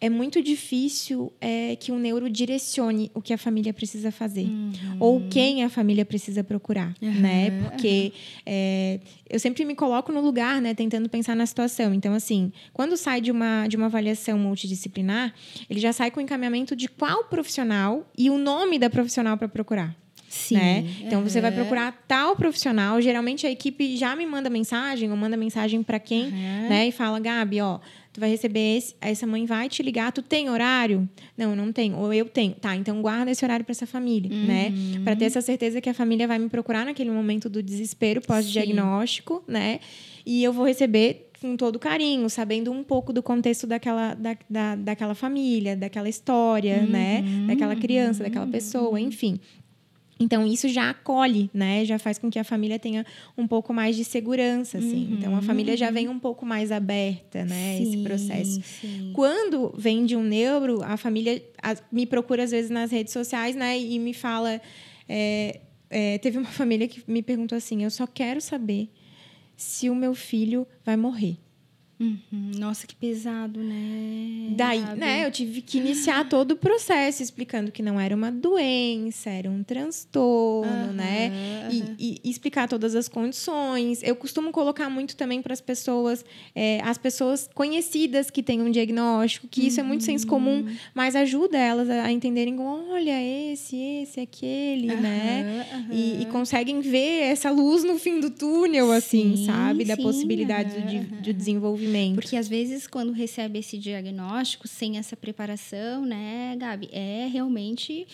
é 0.00 0.08
muito 0.08 0.42
difícil 0.42 1.30
é, 1.38 1.76
que 1.76 1.92
o 1.92 1.98
neuro 1.98 2.30
direcione 2.30 3.10
o 3.12 3.20
que 3.20 3.34
a 3.34 3.36
família 3.36 3.74
precisa 3.74 4.10
fazer. 4.10 4.46
Uhum. 4.46 4.96
Ou 4.98 5.28
quem 5.28 5.62
a 5.62 5.68
família 5.68 6.06
precisa 6.06 6.42
procurar, 6.42 6.94
uhum. 7.02 7.20
né? 7.20 7.50
Porque 7.64 8.14
é, 8.46 8.98
eu 9.28 9.38
sempre 9.38 9.62
me 9.66 9.74
coloco 9.74 10.10
no 10.10 10.22
lugar, 10.22 10.62
né? 10.62 10.72
Tentando 10.72 11.06
pensar 11.06 11.36
na 11.36 11.44
situação. 11.44 11.92
Então, 11.92 12.14
assim, 12.14 12.50
quando 12.72 12.96
sai 12.96 13.20
de 13.20 13.30
uma, 13.30 13.66
de 13.66 13.76
uma 13.76 13.86
avaliação 13.86 14.38
multidisciplinar, 14.38 15.34
ele 15.68 15.80
já 15.80 15.92
sai 15.92 16.10
com 16.10 16.18
o 16.18 16.22
encaminhamento 16.22 16.74
de 16.74 16.88
qual 16.88 17.24
profissional 17.24 18.10
e 18.16 18.30
o 18.30 18.38
nome 18.38 18.78
da 18.78 18.88
profissional 18.88 19.36
para 19.36 19.48
procurar. 19.48 19.99
Sim. 20.30 20.54
Né? 20.54 20.84
Então, 21.00 21.22
você 21.24 21.40
vai 21.40 21.50
procurar 21.50 22.04
tal 22.06 22.36
profissional. 22.36 23.00
Geralmente, 23.02 23.48
a 23.48 23.50
equipe 23.50 23.96
já 23.96 24.14
me 24.14 24.24
manda 24.24 24.48
mensagem 24.48 25.10
ou 25.10 25.16
manda 25.16 25.36
mensagem 25.36 25.82
para 25.82 25.98
quem, 25.98 26.26
uhum. 26.26 26.68
né? 26.68 26.86
E 26.86 26.92
fala, 26.92 27.18
Gabi, 27.18 27.60
ó, 27.60 27.80
tu 28.12 28.20
vai 28.20 28.30
receber 28.30 28.76
esse, 28.76 28.94
essa 29.00 29.26
mãe 29.26 29.44
vai 29.44 29.68
te 29.68 29.82
ligar, 29.82 30.12
tu 30.12 30.22
tem 30.22 30.48
horário? 30.48 31.08
Não, 31.36 31.56
não 31.56 31.72
tem. 31.72 31.92
Ou 31.96 32.14
eu 32.14 32.26
tenho. 32.26 32.54
Tá, 32.54 32.76
então 32.76 33.02
guarda 33.02 33.28
esse 33.32 33.44
horário 33.44 33.64
para 33.64 33.72
essa 33.72 33.88
família, 33.88 34.30
né? 34.30 34.68
uhum. 34.68 34.98
né? 34.98 35.00
Para 35.04 35.16
ter 35.16 35.24
essa 35.24 35.40
certeza 35.40 35.80
que 35.80 35.90
a 35.90 35.94
família 35.94 36.28
vai 36.28 36.38
me 36.38 36.48
procurar 36.48 36.84
naquele 36.84 37.10
momento 37.10 37.50
do 37.50 37.60
desespero 37.60 38.20
pós-diagnóstico, 38.20 39.42
né? 39.48 39.80
E 40.24 40.44
eu 40.44 40.52
vou 40.52 40.64
receber 40.64 41.30
com 41.40 41.56
todo 41.56 41.78
carinho, 41.78 42.28
sabendo 42.28 42.70
um 42.70 42.84
pouco 42.84 43.12
do 43.12 43.22
contexto 43.22 43.66
daquela, 43.66 44.14
da, 44.14 44.36
da, 44.48 44.76
daquela 44.76 45.14
família, 45.14 45.74
daquela 45.74 46.08
história, 46.08 46.82
né? 46.82 47.24
uhum. 47.24 47.46
né? 47.46 47.54
Daquela 47.54 47.74
criança, 47.74 48.22
daquela 48.22 48.46
pessoa, 48.46 48.90
uhum. 48.90 48.98
enfim. 48.98 49.40
Então, 50.20 50.46
isso 50.46 50.68
já 50.68 50.90
acolhe, 50.90 51.50
né? 51.52 51.84
Já 51.84 51.98
faz 51.98 52.18
com 52.18 52.30
que 52.30 52.38
a 52.38 52.44
família 52.44 52.78
tenha 52.78 53.06
um 53.38 53.46
pouco 53.46 53.72
mais 53.72 53.96
de 53.96 54.04
segurança, 54.04 54.76
assim. 54.76 55.06
Uhum. 55.06 55.16
Então, 55.18 55.36
a 55.36 55.40
família 55.40 55.76
já 55.76 55.90
vem 55.90 56.08
um 56.08 56.18
pouco 56.18 56.44
mais 56.44 56.70
aberta, 56.70 57.44
né? 57.44 57.78
Sim, 57.78 57.82
esse 57.82 58.02
processo. 58.02 58.62
Sim. 58.62 59.12
Quando 59.14 59.72
vem 59.76 60.04
de 60.04 60.14
um 60.16 60.22
neuro, 60.22 60.82
a 60.82 60.98
família 60.98 61.42
me 61.90 62.04
procura, 62.04 62.44
às 62.44 62.50
vezes, 62.50 62.70
nas 62.70 62.90
redes 62.90 63.14
sociais, 63.14 63.56
né? 63.56 63.78
E 63.78 63.98
me 63.98 64.12
fala... 64.12 64.60
É, 65.08 65.60
é, 65.90 66.18
teve 66.18 66.38
uma 66.38 66.48
família 66.52 66.86
que 66.86 67.02
me 67.06 67.22
perguntou 67.22 67.58
assim, 67.58 67.82
eu 67.82 67.90
só 67.90 68.06
quero 68.06 68.40
saber 68.40 68.88
se 69.56 69.90
o 69.90 69.94
meu 69.94 70.14
filho 70.14 70.66
vai 70.84 70.96
morrer. 70.96 71.36
Uhum. 72.00 72.52
Nossa, 72.58 72.86
que 72.86 72.96
pesado, 72.96 73.60
né? 73.60 74.54
Daí, 74.56 74.80
Sabe? 74.80 75.00
né, 75.00 75.26
eu 75.26 75.30
tive 75.30 75.60
que 75.60 75.76
iniciar 75.76 76.26
todo 76.26 76.52
o 76.52 76.56
processo 76.56 77.22
explicando 77.22 77.70
que 77.70 77.82
não 77.82 78.00
era 78.00 78.16
uma 78.16 78.32
doença, 78.32 79.28
era 79.28 79.50
um 79.50 79.62
transtorno, 79.62 80.88
uhum, 80.88 80.92
né? 80.94 81.68
Uhum. 81.70 81.94
E, 81.98 82.18
e, 82.24 82.30
explicar 82.30 82.66
todas 82.68 82.94
as 82.94 83.06
condições. 83.06 84.02
Eu 84.02 84.16
costumo 84.16 84.50
colocar 84.50 84.88
muito 84.88 85.14
também 85.14 85.42
para 85.42 85.52
as 85.52 85.60
pessoas, 85.60 86.24
é, 86.54 86.80
as 86.84 86.96
pessoas 86.96 87.50
conhecidas 87.54 88.30
que 88.30 88.42
têm 88.42 88.62
um 88.62 88.70
diagnóstico, 88.70 89.46
que 89.46 89.66
isso 89.66 89.78
é 89.78 89.82
muito 89.82 90.02
senso 90.02 90.26
comum, 90.26 90.60
uhum. 90.62 90.76
mas 90.94 91.14
ajuda 91.14 91.58
elas 91.58 91.90
a 91.90 92.10
entenderem, 92.10 92.58
olha, 92.58 93.22
esse, 93.52 93.76
esse, 93.76 94.20
aquele, 94.20 94.96
né? 94.96 95.66
E, 95.90 96.22
e, 96.22 96.26
conseguem 96.26 96.80
ver 96.80 97.24
essa 97.24 97.50
luz 97.50 97.84
no 97.84 97.98
fim 97.98 98.20
do 98.20 98.30
túnel, 98.30 98.90
assim, 98.90 99.36
sim, 99.36 99.46
sabe? 99.46 99.84
Da 99.84 99.96
sim, 99.96 100.02
possibilidade 100.02 100.80
de, 100.80 101.00
de 101.20 101.32
desenvolvimento 101.34 101.89
porque 102.14 102.36
às 102.36 102.48
vezes, 102.48 102.86
quando 102.86 103.12
recebe 103.12 103.58
esse 103.58 103.78
diagnóstico, 103.78 104.68
sem 104.68 104.98
essa 104.98 105.16
preparação, 105.16 106.04
né, 106.04 106.56
Gabi, 106.58 106.88
é 106.92 107.28
realmente 107.30 108.06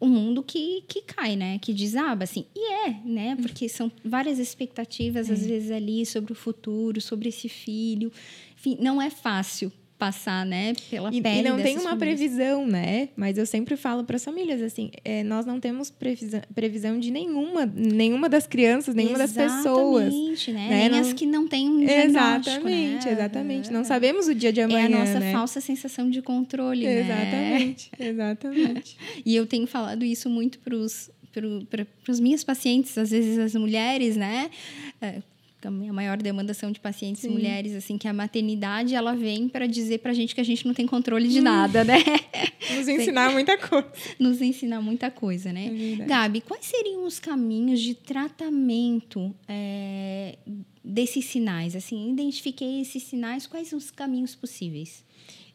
um 0.00 0.08
mundo 0.08 0.42
que, 0.42 0.82
que 0.86 1.02
cai, 1.02 1.36
né? 1.36 1.58
Que 1.58 1.72
desaba, 1.72 2.24
assim. 2.24 2.46
E 2.54 2.88
é, 2.88 2.90
né? 3.04 3.30
Uhum. 3.30 3.42
Porque 3.42 3.68
são 3.68 3.90
várias 4.04 4.38
expectativas, 4.38 5.30
é. 5.30 5.32
às 5.32 5.46
vezes, 5.46 5.70
ali 5.70 6.04
sobre 6.04 6.32
o 6.32 6.36
futuro, 6.36 7.00
sobre 7.00 7.28
esse 7.28 7.48
filho. 7.48 8.12
Enfim, 8.56 8.76
não 8.80 9.00
é 9.00 9.08
fácil 9.08 9.72
passar, 9.98 10.44
né, 10.44 10.74
pela 10.90 11.08
e, 11.12 11.22
pele 11.22 11.40
E 11.40 11.42
não 11.42 11.56
tem 11.56 11.78
uma 11.78 11.90
famílias. 11.90 11.98
previsão, 11.98 12.66
né? 12.66 13.08
Mas 13.16 13.38
eu 13.38 13.46
sempre 13.46 13.76
falo 13.76 14.04
para 14.04 14.16
as 14.16 14.24
famílias 14.24 14.60
assim, 14.60 14.90
é, 15.04 15.22
nós 15.22 15.46
não 15.46 15.58
temos 15.58 15.90
previsão, 15.90 16.40
previsão 16.54 16.98
de 16.98 17.10
nenhuma, 17.10 17.66
nenhuma 17.66 18.28
das 18.28 18.46
crianças, 18.46 18.94
nenhuma 18.94 19.22
exatamente, 19.22 19.54
das 19.54 19.62
pessoas, 19.62 20.14
né? 20.48 20.52
né? 20.52 20.68
Nem 20.68 20.88
não... 20.90 20.98
as 21.00 21.12
que 21.12 21.26
não 21.26 21.48
têm 21.48 21.68
um 21.68 21.82
Exatamente, 21.82 23.06
né? 23.06 23.12
exatamente. 23.12 23.72
Não 23.72 23.84
sabemos 23.84 24.28
o 24.28 24.34
dia 24.34 24.52
de 24.52 24.60
amanhã, 24.60 24.82
É 24.82 24.86
a 24.86 24.88
nossa 24.88 25.20
né? 25.20 25.32
falsa 25.32 25.60
sensação 25.60 26.10
de 26.10 26.20
controle, 26.20 26.86
exatamente, 26.86 27.90
né? 27.98 28.06
Exatamente. 28.08 28.96
e 29.24 29.34
eu 29.34 29.46
tenho 29.46 29.66
falado 29.66 30.04
isso 30.04 30.28
muito 30.28 30.58
para 30.58 30.74
os 30.74 31.10
para 31.68 31.86
os 32.08 32.18
minhas 32.18 32.42
pacientes, 32.42 32.96
às 32.96 33.10
vezes 33.10 33.38
as 33.38 33.54
mulheres, 33.54 34.16
né? 34.16 34.50
A 35.66 35.70
minha 35.70 35.92
maior 35.92 36.16
demanda 36.16 36.54
são 36.54 36.70
de 36.70 36.80
pacientes 36.80 37.22
Sim. 37.22 37.30
mulheres, 37.30 37.74
assim, 37.74 37.98
que 37.98 38.06
a 38.06 38.12
maternidade 38.12 38.94
ela 38.94 39.14
vem 39.14 39.48
para 39.48 39.66
dizer 39.66 39.98
para 39.98 40.12
a 40.12 40.14
gente 40.14 40.34
que 40.34 40.40
a 40.40 40.44
gente 40.44 40.66
não 40.66 40.72
tem 40.72 40.86
controle 40.86 41.28
de 41.28 41.40
hum. 41.40 41.42
nada, 41.42 41.84
né? 41.84 41.98
Nos 42.76 42.88
ensinar 42.88 43.32
muita 43.32 43.56
coisa. 43.58 43.88
Nos 44.18 44.40
ensinar 44.40 44.80
muita 44.80 45.10
coisa, 45.10 45.52
né? 45.52 45.98
É 46.00 46.04
Gabi, 46.04 46.40
quais 46.40 46.64
seriam 46.64 47.04
os 47.04 47.18
caminhos 47.18 47.80
de 47.80 47.94
tratamento 47.94 49.34
é, 49.48 50.38
desses 50.84 51.24
sinais? 51.24 51.74
Assim, 51.74 52.12
identifiquei 52.12 52.80
esses 52.80 53.02
sinais, 53.02 53.46
quais 53.46 53.68
são 53.68 53.78
os 53.78 53.90
caminhos 53.90 54.34
possíveis? 54.34 55.04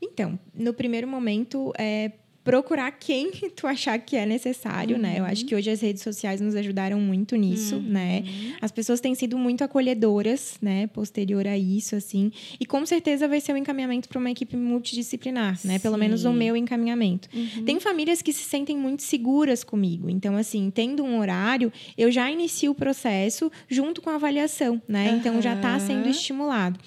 Então, 0.02 0.39
no 0.54 0.74
primeiro 0.74 1.08
momento, 1.08 1.71
é, 1.78 2.12
procurar 2.43 2.91
quem 2.91 3.32
tu 3.56 3.67
achar 3.67 3.99
que 3.99 4.15
é 4.15 4.25
necessário, 4.25 4.95
uhum. 4.95 5.01
né? 5.01 5.15
Eu 5.19 5.25
acho 5.25 5.45
que 5.45 5.54
hoje 5.54 5.69
as 5.69 5.82
redes 5.82 6.01
sociais 6.01 6.41
nos 6.41 6.56
ajudaram 6.56 6.99
muito 6.99 7.36
nisso, 7.36 7.75
uhum. 7.75 7.82
né? 7.82 8.23
As 8.60 8.71
pessoas 8.71 8.99
têm 8.99 9.13
sido 9.13 9.38
muito 9.38 9.63
acolhedoras, 9.63 10.58
né? 10.62 10.88
Posterior 10.88 11.45
a 11.47 11.58
isso, 11.58 11.95
assim. 11.95 12.32
E 12.60 12.65
com 12.65 12.86
certeza 12.86 13.27
vai 13.27 13.39
ser 13.39 13.54
um 13.54 13.58
encaminhamento 13.58 14.10
para 14.10 14.17
uma 14.17 14.32
equipe 14.32 14.58
multidisciplinar, 14.58 15.60
né? 15.63 15.77
Pelo 15.77 15.97
menos 15.97 16.25
o 16.25 16.34
meu 16.34 16.56
encaminhamento. 16.56 17.30
Uhum. 17.34 17.63
Tem 17.63 17.80
famílias 17.80 18.21
que 18.21 18.34
se 18.34 18.43
sentem 18.43 18.77
muito 18.77 19.04
seguras 19.04 19.63
comigo. 19.63 20.10
Então, 20.10 20.36
assim, 20.36 20.71
tendo 20.73 21.04
um 21.04 21.19
horário, 21.19 21.71
eu 21.97 22.12
já 22.12 22.30
inicio 22.32 22.71
o 22.71 22.75
processo 22.75 23.51
junto 23.69 24.01
com 24.01 24.10
a 24.10 24.15
avaliação, 24.15 24.82
né? 24.88 25.15
Então, 25.19 25.41
já 25.41 25.54
está 25.54 25.77
sendo 25.80 26.10
estimulado. 26.10 26.80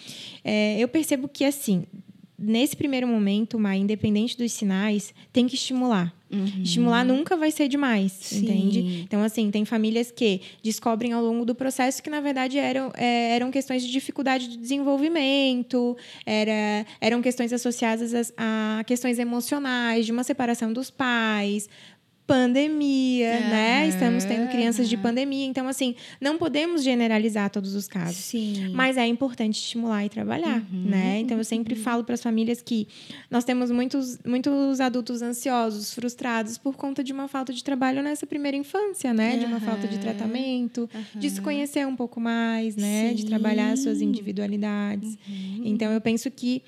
É, 0.42 0.78
eu 0.80 0.88
percebo 0.88 1.28
que, 1.28 1.44
assim, 1.44 1.84
nesse 2.44 2.76
primeiro 2.76 3.06
momento, 3.06 3.58
mas 3.58 3.80
independente 3.80 4.36
dos 4.36 4.52
sinais, 4.52 5.14
tem 5.32 5.46
que 5.46 5.54
estimular. 5.54 6.14
Uhum. 6.30 6.62
Estimular 6.62 7.04
nunca 7.04 7.36
vai 7.36 7.50
ser 7.50 7.68
demais, 7.68 8.12
Sim. 8.12 8.38
entende? 8.44 9.02
Então, 9.02 9.22
assim, 9.22 9.50
tem 9.50 9.64
famílias 9.64 10.10
que 10.10 10.40
descobrem 10.62 11.12
ao 11.12 11.22
longo 11.22 11.44
do 11.44 11.54
processo 11.54 12.02
que, 12.02 12.10
na 12.10 12.20
verdade, 12.20 12.58
eram, 12.58 12.90
é, 12.96 13.36
eram 13.36 13.50
questões 13.50 13.82
de 13.82 13.92
dificuldade 13.92 14.48
de 14.48 14.56
desenvolvimento, 14.56 15.96
era, 16.26 16.84
eram 17.00 17.22
questões 17.22 17.52
associadas 17.52 18.32
a, 18.36 18.80
a 18.80 18.84
questões 18.84 19.18
emocionais, 19.18 20.06
de 20.06 20.12
uma 20.12 20.24
separação 20.24 20.72
dos 20.72 20.90
pais, 20.90 21.68
pandemia, 22.26 23.40
né? 23.40 23.86
Estamos 23.88 24.24
tendo 24.24 24.50
crianças 24.50 24.88
de 24.88 24.96
pandemia. 24.96 25.46
Então, 25.46 25.68
assim, 25.68 25.94
não 26.20 26.38
podemos 26.38 26.82
generalizar 26.82 27.50
todos 27.50 27.74
os 27.74 27.86
casos. 27.86 28.16
Sim. 28.16 28.70
Mas 28.72 28.96
é 28.96 29.06
importante 29.06 29.58
estimular 29.58 30.04
e 30.04 30.08
trabalhar, 30.08 30.62
uhum. 30.72 30.84
né? 30.88 31.20
Então, 31.20 31.36
eu 31.36 31.44
sempre 31.44 31.74
uhum. 31.74 31.82
falo 31.82 32.04
para 32.04 32.14
as 32.14 32.22
famílias 32.22 32.62
que 32.62 32.88
nós 33.30 33.44
temos 33.44 33.70
muitos, 33.70 34.18
muitos 34.24 34.80
adultos 34.80 35.20
ansiosos, 35.20 35.92
frustrados 35.92 36.56
por 36.56 36.76
conta 36.76 37.04
de 37.04 37.12
uma 37.12 37.28
falta 37.28 37.52
de 37.52 37.62
trabalho 37.62 38.02
nessa 38.02 38.26
primeira 38.26 38.56
infância, 38.56 39.12
né? 39.12 39.36
De 39.36 39.44
uma 39.44 39.60
falta 39.60 39.86
de 39.86 39.98
tratamento, 39.98 40.88
de 41.14 41.28
se 41.28 41.40
conhecer 41.40 41.86
um 41.86 41.96
pouco 41.96 42.20
mais, 42.20 42.74
né? 42.76 43.10
Sim. 43.10 43.16
De 43.16 43.26
trabalhar 43.26 43.72
as 43.72 43.80
suas 43.80 44.00
individualidades. 44.00 45.18
Uhum. 45.28 45.62
Então, 45.64 45.92
eu 45.92 46.00
penso 46.00 46.30
que 46.30 46.62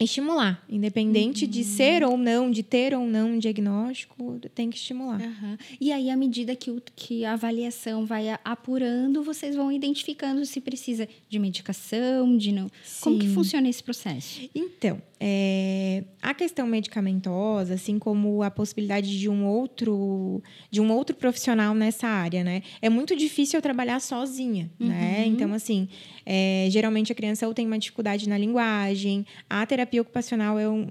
estimular, 0.00 0.62
independente 0.68 1.44
uhum. 1.44 1.50
de 1.50 1.64
ser 1.64 2.04
ou 2.04 2.16
não, 2.16 2.50
de 2.50 2.62
ter 2.62 2.94
ou 2.94 3.06
não 3.06 3.32
um 3.32 3.38
diagnóstico, 3.38 4.38
tem 4.54 4.70
que 4.70 4.76
estimular. 4.76 5.20
Uhum. 5.20 5.56
E 5.80 5.92
aí, 5.92 6.10
à 6.10 6.16
medida 6.16 6.54
que, 6.54 6.70
o, 6.70 6.80
que 6.94 7.24
a 7.24 7.32
avaliação 7.32 8.06
vai 8.06 8.28
apurando, 8.44 9.22
vocês 9.22 9.56
vão 9.56 9.72
identificando 9.72 10.44
se 10.46 10.60
precisa 10.60 11.08
de 11.28 11.38
medicação, 11.38 12.36
de 12.36 12.52
não. 12.52 12.68
Sim. 12.84 13.00
Como 13.00 13.18
que 13.18 13.28
funciona 13.28 13.68
esse 13.68 13.82
processo? 13.82 14.48
Então, 14.54 15.02
é, 15.20 16.04
a 16.22 16.32
questão 16.32 16.66
medicamentosa, 16.66 17.74
assim 17.74 17.98
como 17.98 18.42
a 18.42 18.50
possibilidade 18.50 19.18
de 19.18 19.28
um 19.28 19.46
outro 19.46 20.42
de 20.70 20.80
um 20.80 20.92
outro 20.92 21.16
profissional 21.16 21.74
nessa 21.74 22.06
área, 22.06 22.44
né? 22.44 22.62
É 22.80 22.88
muito 22.88 23.16
difícil 23.16 23.58
eu 23.58 23.62
trabalhar 23.62 24.00
sozinha, 24.00 24.70
né? 24.78 24.86
uhum. 24.86 24.88
né? 24.88 25.26
Então, 25.26 25.52
assim, 25.52 25.88
é, 26.24 26.68
geralmente 26.70 27.10
a 27.10 27.14
criança 27.14 27.48
ou 27.48 27.54
tem 27.54 27.66
uma 27.66 27.78
dificuldade 27.78 28.28
na 28.28 28.38
linguagem, 28.38 29.26
a 29.50 29.66
terapia 29.66 30.02
ocupacional 30.02 30.58
é, 30.58 30.68
um, 30.68 30.88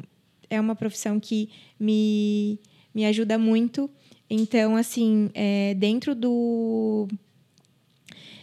é 0.50 0.60
uma 0.60 0.76
profissão 0.76 1.20
que 1.20 1.50
me, 1.80 2.60
me 2.94 3.06
ajuda 3.06 3.38
muito. 3.38 3.90
Então, 4.30 4.76
assim, 4.76 5.30
é, 5.34 5.74
dentro 5.76 6.14
do 6.14 7.08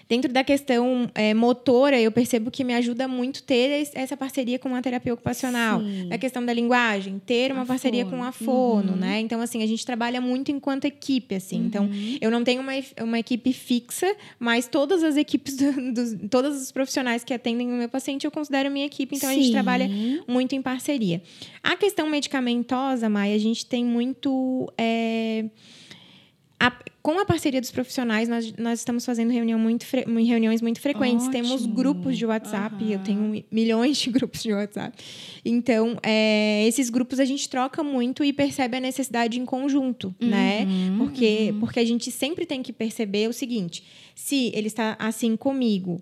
Dentro 0.08 0.30
da 0.32 0.44
questão 0.44 1.10
é, 1.14 1.32
motora, 1.32 1.98
eu 1.98 2.12
percebo 2.12 2.50
que 2.50 2.62
me 2.62 2.74
ajuda 2.74 3.08
muito 3.08 3.42
ter 3.42 3.88
essa 3.94 4.16
parceria 4.16 4.58
com 4.58 4.74
a 4.74 4.82
terapia 4.82 5.14
ocupacional. 5.14 5.80
Sim. 5.80 6.08
Na 6.08 6.18
questão 6.18 6.44
da 6.44 6.52
linguagem, 6.52 7.20
ter 7.24 7.50
uma 7.52 7.64
parceria 7.64 8.04
com 8.04 8.22
a 8.22 8.30
fono, 8.30 8.92
uhum. 8.92 8.98
né? 8.98 9.20
Então, 9.20 9.40
assim, 9.40 9.62
a 9.62 9.66
gente 9.66 9.84
trabalha 9.84 10.20
muito 10.20 10.50
enquanto 10.50 10.84
equipe, 10.84 11.34
assim. 11.34 11.60
Uhum. 11.60 11.66
Então, 11.66 11.90
eu 12.20 12.30
não 12.30 12.44
tenho 12.44 12.60
uma, 12.60 12.72
uma 13.00 13.18
equipe 13.18 13.52
fixa, 13.52 14.14
mas 14.38 14.68
todas 14.68 15.02
as 15.02 15.16
equipes, 15.16 15.56
do, 15.56 15.92
do, 15.92 16.28
todos 16.28 16.60
os 16.60 16.70
profissionais 16.70 17.24
que 17.24 17.32
atendem 17.32 17.72
o 17.72 17.74
meu 17.74 17.88
paciente, 17.88 18.24
eu 18.24 18.30
considero 18.30 18.70
minha 18.70 18.86
equipe. 18.86 19.16
Então, 19.16 19.30
Sim. 19.30 19.36
a 19.36 19.38
gente 19.42 19.52
trabalha 19.52 19.88
muito 20.28 20.54
em 20.54 20.60
parceria. 20.60 21.22
A 21.62 21.76
questão 21.76 22.08
medicamentosa, 22.08 23.08
Maia, 23.08 23.34
a 23.34 23.38
gente 23.38 23.64
tem 23.64 23.84
muito... 23.84 24.70
É, 24.76 25.46
a, 26.64 26.72
com 27.02 27.18
a 27.18 27.26
parceria 27.26 27.60
dos 27.60 27.70
profissionais, 27.70 28.26
nós, 28.28 28.54
nós 28.56 28.78
estamos 28.78 29.04
fazendo 29.04 29.30
reunião 29.30 29.58
muito 29.58 29.84
reuniões 30.06 30.62
muito 30.62 30.80
frequentes. 30.80 31.26
Ótimo. 31.26 31.42
Temos 31.42 31.66
grupos 31.66 32.16
de 32.16 32.24
WhatsApp, 32.24 32.82
uhum. 32.82 32.90
eu 32.90 32.98
tenho 33.00 33.44
milhões 33.50 33.98
de 33.98 34.08
grupos 34.10 34.42
de 34.42 34.52
WhatsApp. 34.52 34.96
Então, 35.44 35.98
é, 36.02 36.66
esses 36.66 36.88
grupos 36.88 37.20
a 37.20 37.24
gente 37.26 37.48
troca 37.50 37.82
muito 37.82 38.24
e 38.24 38.32
percebe 38.32 38.78
a 38.78 38.80
necessidade 38.80 39.38
em 39.38 39.44
conjunto, 39.44 40.14
né? 40.18 40.64
uhum. 40.64 40.90
né? 40.90 40.96
Porque, 40.96 41.50
uhum. 41.52 41.60
porque 41.60 41.80
a 41.80 41.84
gente 41.84 42.10
sempre 42.10 42.46
tem 42.46 42.62
que 42.62 42.72
perceber 42.72 43.28
o 43.28 43.32
seguinte: 43.32 43.84
se 44.14 44.50
ele 44.54 44.68
está 44.68 44.96
assim 44.98 45.36
comigo, 45.36 46.00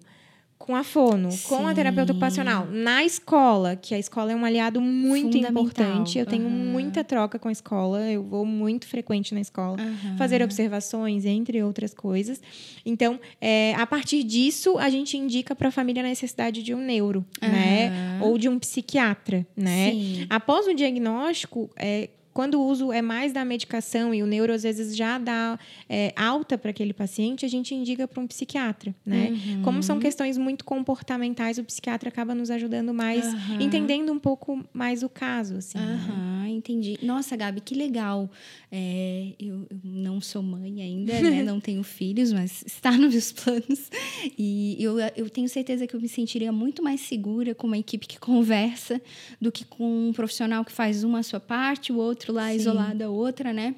com 0.62 0.76
a 0.76 0.84
fono, 0.84 1.32
Sim. 1.32 1.48
com 1.48 1.66
a 1.66 1.74
terapeuta 1.74 2.12
ocupacional, 2.12 2.68
na 2.70 3.04
escola, 3.04 3.74
que 3.74 3.96
a 3.96 3.98
escola 3.98 4.30
é 4.30 4.36
um 4.36 4.44
aliado 4.44 4.80
muito 4.80 5.36
importante. 5.36 6.20
Eu 6.20 6.24
tenho 6.24 6.44
uhum. 6.44 6.50
muita 6.50 7.02
troca 7.02 7.36
com 7.36 7.48
a 7.48 7.52
escola, 7.52 8.00
eu 8.08 8.22
vou 8.22 8.46
muito 8.46 8.86
frequente 8.86 9.34
na 9.34 9.40
escola, 9.40 9.76
uhum. 9.80 10.16
fazer 10.16 10.40
observações, 10.40 11.24
entre 11.24 11.60
outras 11.64 11.92
coisas. 11.92 12.40
Então, 12.86 13.18
é, 13.40 13.74
a 13.74 13.84
partir 13.84 14.22
disso, 14.22 14.78
a 14.78 14.88
gente 14.88 15.16
indica 15.16 15.52
para 15.56 15.66
a 15.66 15.72
família 15.72 16.00
a 16.00 16.06
necessidade 16.06 16.62
de 16.62 16.72
um 16.72 16.80
neuro, 16.80 17.26
uhum. 17.42 17.48
né? 17.48 18.18
Ou 18.20 18.38
de 18.38 18.48
um 18.48 18.56
psiquiatra, 18.56 19.44
né? 19.56 19.90
Sim. 19.90 20.26
Após 20.30 20.68
o 20.68 20.74
diagnóstico, 20.74 21.70
é, 21.76 22.08
quando 22.32 22.54
o 22.54 22.66
uso 22.66 22.92
é 22.92 23.02
mais 23.02 23.32
da 23.32 23.44
medicação 23.44 24.14
e 24.14 24.22
o 24.22 24.26
neuro 24.26 24.52
às 24.52 24.62
vezes 24.62 24.96
já 24.96 25.18
dá 25.18 25.58
é, 25.88 26.12
alta 26.16 26.56
para 26.56 26.70
aquele 26.70 26.92
paciente, 26.92 27.44
a 27.44 27.48
gente 27.48 27.74
indica 27.74 28.08
para 28.08 28.22
um 28.22 28.26
psiquiatra, 28.26 28.94
né? 29.04 29.30
Uhum. 29.30 29.62
Como 29.62 29.82
são 29.82 29.98
questões 29.98 30.38
muito 30.38 30.64
comportamentais, 30.64 31.58
o 31.58 31.64
psiquiatra 31.64 32.08
acaba 32.08 32.34
nos 32.34 32.50
ajudando 32.50 32.94
mais, 32.94 33.32
uhum. 33.32 33.60
entendendo 33.60 34.12
um 34.12 34.18
pouco 34.18 34.64
mais 34.72 35.02
o 35.02 35.08
caso, 35.08 35.56
assim. 35.56 35.78
Uhum, 35.78 35.84
né? 35.86 36.31
Entendi. 36.62 36.98
Nossa, 37.02 37.36
Gabi, 37.36 37.60
que 37.60 37.74
legal. 37.74 38.30
É, 38.70 39.32
eu, 39.38 39.66
eu, 39.68 39.78
não 39.82 40.20
sou 40.20 40.42
mãe 40.42 40.80
ainda, 40.80 41.20
né? 41.20 41.42
não 41.44 41.60
tenho 41.60 41.82
filhos, 41.82 42.32
mas 42.32 42.62
está 42.64 42.92
nos 42.96 43.12
meus 43.12 43.32
planos. 43.32 43.90
E 44.38 44.76
eu, 44.78 44.98
eu 45.16 45.28
tenho 45.28 45.48
certeza 45.48 45.86
que 45.86 45.94
eu 45.94 46.00
me 46.00 46.08
sentiria 46.08 46.52
muito 46.52 46.82
mais 46.82 47.00
segura 47.00 47.54
com 47.54 47.66
uma 47.66 47.78
equipe 47.78 48.06
que 48.06 48.18
conversa 48.18 49.00
do 49.40 49.50
que 49.50 49.64
com 49.64 50.08
um 50.08 50.12
profissional 50.12 50.64
que 50.64 50.72
faz 50.72 51.04
uma 51.04 51.18
a 51.18 51.22
sua 51.22 51.40
parte, 51.40 51.92
o 51.92 51.96
outro 51.96 52.32
lá 52.32 52.48
Sim. 52.50 52.56
isolado 52.56 53.04
a 53.04 53.08
outra, 53.08 53.52
né? 53.52 53.74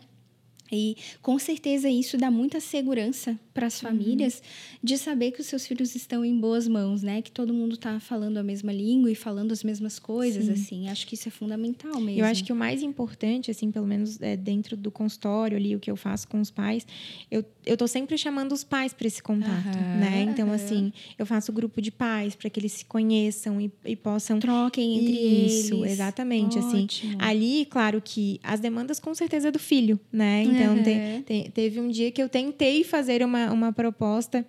E 0.73 0.97
com 1.21 1.39
certeza 1.39 1.89
isso 1.89 2.17
dá 2.17 2.31
muita 2.31 2.59
segurança 2.59 3.39
para 3.53 3.67
as 3.67 3.81
uhum. 3.81 3.91
famílias 3.91 4.39
uhum. 4.39 4.79
de 4.83 4.99
saber 4.99 5.31
que 5.31 5.41
os 5.41 5.47
seus 5.47 5.67
filhos 5.67 5.95
estão 5.95 6.25
em 6.25 6.39
boas 6.39 6.67
mãos, 6.67 7.03
né? 7.03 7.23
Que 7.23 7.31
todo 7.31 7.53
mundo 7.53 7.75
está 7.75 8.01
falando 8.01 8.39
a 8.39 8.43
mesma 8.43 8.73
língua 8.73 9.11
e 9.11 9.15
falando 9.15 9.53
as 9.53 9.63
mesmas 9.63 9.99
coisas, 9.99 10.47
Sim. 10.47 10.53
assim. 10.53 10.89
Acho 10.89 11.07
que 11.07 11.15
isso 11.15 11.29
é 11.29 11.31
fundamental 11.31 12.01
mesmo. 12.01 12.21
Eu 12.21 12.25
acho 12.25 12.43
que 12.43 12.53
o 12.53 12.57
mais 12.57 12.83
importante, 12.83 13.51
assim, 13.51 13.71
pelo 13.71 13.87
menos 13.87 14.21
é, 14.21 14.37
dentro 14.37 14.77
do 14.77 14.91
consultório 14.91 15.57
ali, 15.57 15.77
o 15.77 15.81
que 15.81 15.91
eu 15.91 15.97
faço 15.97 16.27
com 16.27 16.41
os 16.41 16.51
pais, 16.51 16.87
eu, 17.31 17.45
eu 17.65 17.77
tô 17.77 17.87
sempre 17.87 18.17
chamando 18.17 18.53
os 18.53 18.65
pais 18.65 18.93
para 18.93 19.07
esse 19.07 19.23
contato, 19.23 19.67
uhum. 19.67 20.01
né? 20.01 20.27
Então, 20.29 20.49
uhum. 20.49 20.55
assim, 20.55 20.93
eu 21.19 21.27
faço 21.27 21.53
grupo 21.53 21.81
de 21.81 21.93
pais 21.93 22.35
para 22.35 22.49
que 22.49 22.59
eles 22.59 22.73
se 22.73 22.85
conheçam 22.85 23.61
e, 23.61 23.71
e 23.85 23.95
possam... 23.95 24.41
Troquem 24.41 24.99
entre 24.99 25.13
isso, 25.13 25.21
eles. 25.21 25.65
Isso, 25.65 25.85
exatamente, 25.85 26.59
assim. 26.59 26.85
Ótimo. 26.85 27.17
assim. 27.17 27.19
Ali, 27.21 27.67
claro 27.67 28.03
que 28.03 28.41
as 28.43 28.61
demandas 28.61 28.99
com 28.99 29.15
certeza 29.15 29.49
é 29.49 29.51
do 29.51 29.59
filho, 29.59 30.01
né? 30.11 30.43
Então, 30.43 30.64
te, 30.83 31.23
te, 31.27 31.51
teve 31.51 31.81
um 31.81 31.89
dia 31.89 32.11
que 32.11 32.23
eu 32.23 32.29
tentei 32.29 32.85
fazer 32.85 33.23
uma 33.25 33.53
uma, 33.53 33.73
proposta 33.73 34.45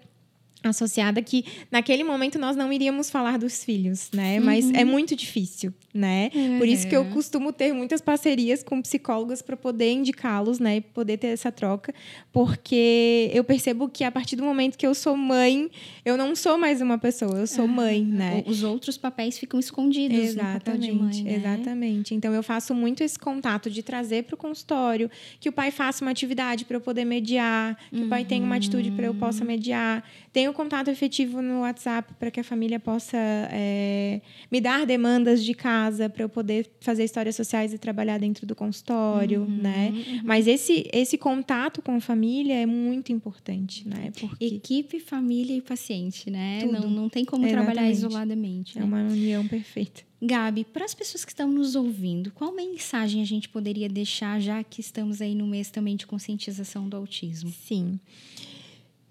associada 0.70 1.22
que 1.22 1.46
naquele 1.72 2.04
momento 2.04 2.40
nós 2.40 2.56
não 2.56 2.72
iríamos 2.72 3.10
falar 3.10 3.38
dos 3.38 3.64
filhos, 3.64 4.10
né? 4.14 4.40
Mas 4.40 4.72
é 4.72 4.84
uhum. 4.84 4.92
muito 4.92 5.16
difícil, 5.16 5.74
né? 5.94 6.30
Uhum. 6.34 6.58
Por 6.60 6.68
isso 6.68 6.88
que 6.88 6.96
eu 6.96 7.04
uhum. 7.04 7.12
costumo 7.12 7.54
ter 7.54 7.74
muitas 7.74 8.02
parcerias 8.02 8.64
com 8.64 8.82
psicólogas 8.82 9.42
para 9.42 9.56
poder 9.56 9.92
indicá-los, 9.92 10.60
né? 10.60 10.78
E 10.78 10.82
poder 10.82 11.18
ter 11.18 11.28
essa 11.28 11.52
troca, 11.52 11.94
porque 12.32 13.32
eu 13.34 13.44
percebo 13.44 13.88
que 13.90 14.04
a 14.04 14.12
partir 14.12 14.36
do 14.36 14.44
momento 14.44 14.78
que 14.78 14.86
eu 14.86 14.94
sou 14.94 15.16
mãe, 15.16 15.70
eu 16.04 16.18
não 16.18 16.36
sou 16.36 16.58
mais 16.58 16.82
uma 16.82 16.98
pessoa, 16.98 17.40
eu 17.40 17.48
sou 17.48 17.68
mãe, 17.68 18.04
né? 18.04 18.44
Os 18.46 18.64
outros 18.64 18.98
papéis 18.98 19.38
ficam 19.38 19.60
escondidos 19.60 20.18
exatamente, 20.18 20.92
no 20.92 21.04
mãe, 21.04 21.24
né? 21.24 21.36
Exatamente. 21.36 22.16
Então 22.16 22.34
eu 22.34 22.44
faço 22.44 22.74
muito 22.74 23.04
esse 23.04 23.18
contato 23.18 23.70
de 23.70 23.82
trazer 23.82 24.24
para 24.24 24.36
o 24.36 24.38
consultório, 24.38 25.10
que 25.40 25.50
o 25.50 25.52
pai 25.52 25.72
faça 25.72 26.04
uma 26.04 26.12
atividade 26.12 26.66
para 26.66 26.78
eu 26.78 26.82
poder 26.82 27.06
mediar, 27.06 27.78
que 27.90 28.00
uhum. 28.00 28.06
o 28.06 28.10
pai 28.10 28.26
tenha 28.26 28.44
uma 28.44 28.56
atitude 28.56 28.92
para 28.92 29.06
eu 29.06 29.14
possa 29.14 29.42
uhum. 29.42 29.48
mediar. 29.48 30.04
Tenho 30.36 30.52
contato 30.52 30.90
efetivo 30.90 31.42
no 31.42 31.62
WhatsApp 31.62 32.14
para 32.20 32.30
que 32.30 32.42
a 32.42 32.44
família 32.44 32.78
possa 32.78 33.18
é, 33.18 34.20
me 34.52 34.60
dar 34.60 34.86
demandas 34.86 35.42
de 35.42 35.54
casa 35.54 36.10
para 36.10 36.24
eu 36.26 36.28
poder 36.28 36.70
fazer 36.82 37.06
histórias 37.06 37.38
sociais 37.38 37.74
e 37.74 37.78
trabalhar 37.78 38.20
dentro 38.20 38.46
do 38.46 38.54
consultório, 38.54 39.44
uhum, 39.44 39.62
né? 39.62 39.94
Uhum. 39.94 40.22
Mas 40.26 40.46
esse, 40.46 40.90
esse 40.92 41.18
contato 41.18 41.82
com 41.82 41.96
a 41.96 42.02
família 42.02 42.54
é 42.54 42.66
muito 42.66 43.14
importante, 43.14 43.88
né? 43.88 44.12
Porque 44.20 44.44
Equipe, 44.44 45.00
família 45.00 45.56
e 45.56 45.62
paciente, 45.62 46.30
né? 46.30 46.66
Não, 46.66 46.90
não 46.90 47.08
tem 47.08 47.24
como 47.24 47.46
Exatamente. 47.46 47.74
trabalhar 47.74 47.90
isoladamente. 47.90 48.78
É 48.78 48.82
né? 48.82 48.86
É 48.86 48.90
uma 48.90 49.04
união 49.10 49.48
perfeita. 49.48 50.02
Gabi, 50.22 50.66
para 50.66 50.84
as 50.84 50.94
pessoas 50.94 51.24
que 51.24 51.32
estão 51.32 51.50
nos 51.50 51.78
ouvindo, 51.78 52.30
qual 52.32 52.52
mensagem 52.52 53.22
a 53.22 53.26
gente 53.26 53.48
poderia 53.48 53.88
deixar, 53.88 54.42
já 54.42 54.62
que 54.66 54.82
estamos 54.82 55.22
aí 55.22 55.34
no 55.34 55.48
mês 55.48 55.70
também 55.70 55.96
de 55.96 56.06
conscientização 56.06 56.90
do 56.90 56.98
autismo? 56.98 57.54
Sim. 57.66 57.98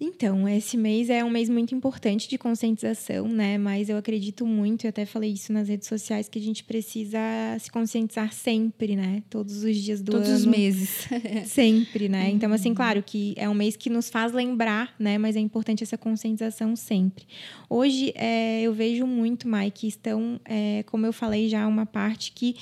Então, 0.01 0.49
esse 0.49 0.77
mês 0.77 1.09
é 1.09 1.25
um 1.25 1.31
mês 1.31 1.49
muito 1.49 1.75
importante 1.75 2.29
de 2.29 2.37
conscientização, 2.37 3.29
né? 3.29 3.57
Mas 3.57 3.89
eu 3.89 3.97
acredito 3.97 4.45
muito, 4.45 4.85
eu 4.85 4.89
até 4.89 5.07
falei 5.07 5.33
isso 5.33 5.53
nas 5.53 5.69
redes 5.69 5.87
sociais, 5.87 6.29
que 6.29 6.39
a 6.39 6.43
gente 6.43 6.65
precisa 6.65 7.19
se 7.61 7.71
conscientizar 7.71 8.33
sempre, 8.33 8.97
né? 8.97 9.23
Todos 9.31 9.63
os 9.63 9.77
dias 9.77 10.03
do 10.03 10.11
Todos 10.11 10.29
ano. 10.29 10.39
Todos 10.39 10.47
os 10.47 10.59
meses. 10.59 11.09
sempre, 11.47 12.09
né? 12.09 12.29
Então, 12.31 12.53
assim, 12.53 12.71
uhum. 12.71 12.75
claro 12.75 13.03
que 13.03 13.35
é 13.37 13.49
um 13.49 13.55
mês 13.55 13.77
que 13.77 13.89
nos 13.89 14.11
faz 14.11 14.33
lembrar, 14.33 14.95
né? 14.99 15.17
Mas 15.17 15.37
é 15.37 15.41
importante 15.41 15.85
essa 15.85 15.97
conscientização 15.97 16.75
sempre. 16.75 17.25
Hoje, 17.71 18.13
é, 18.17 18.63
eu 18.63 18.75
vejo 18.75 19.07
muito, 19.07 19.47
Mai, 19.47 19.71
que 19.71 19.87
estão, 19.87 20.41
é, 20.45 20.83
como 20.87 21.07
eu 21.07 21.13
falei 21.13 21.49
já, 21.49 21.67
uma 21.69 21.87
parte 21.87 22.33
que 22.33 22.57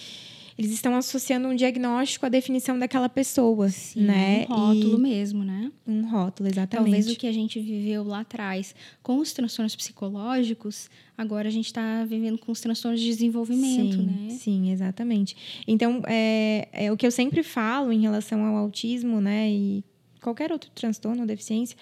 eles 0.58 0.72
estão 0.72 0.94
associando 0.94 1.48
um 1.48 1.54
diagnóstico 1.54 2.26
à 2.26 2.28
definição 2.28 2.78
daquela 2.78 3.08
pessoa, 3.08 3.68
Sim, 3.68 4.02
né? 4.02 4.46
Um 4.48 4.54
rótulo 4.54 4.98
e... 4.98 5.00
mesmo, 5.00 5.44
né? 5.44 5.72
Um 5.86 6.08
rótulo, 6.08 6.48
exatamente. 6.48 6.90
Talvez 6.90 7.10
o 7.10 7.18
que 7.18 7.26
a 7.26 7.32
gente 7.32 7.60
viveu 7.60 8.04
lá 8.04 8.20
atrás 8.20 8.74
com 9.02 9.18
os 9.18 9.32
transtornos 9.32 9.74
psicológicos, 9.74 10.90
agora 11.16 11.48
a 11.48 11.52
gente 11.52 11.66
está 11.66 12.04
vivendo 12.04 12.38
com 12.38 12.52
os 12.52 12.60
transtornos 12.60 13.00
de 13.00 13.06
desenvolvimento, 13.06 13.96
sim, 13.96 14.02
né? 14.02 14.30
Sim, 14.30 14.70
exatamente. 14.70 15.36
Então, 15.66 16.02
é, 16.06 16.68
é 16.72 16.92
o 16.92 16.96
que 16.96 17.06
eu 17.06 17.10
sempre 17.10 17.42
falo 17.42 17.92
em 17.92 18.00
relação 18.00 18.44
ao 18.44 18.56
autismo, 18.56 19.20
né? 19.20 19.50
E 19.50 19.84
qualquer 20.22 20.52
outro 20.52 20.70
transtorno 20.70 21.22
ou 21.22 21.26
deficiência, 21.26 21.76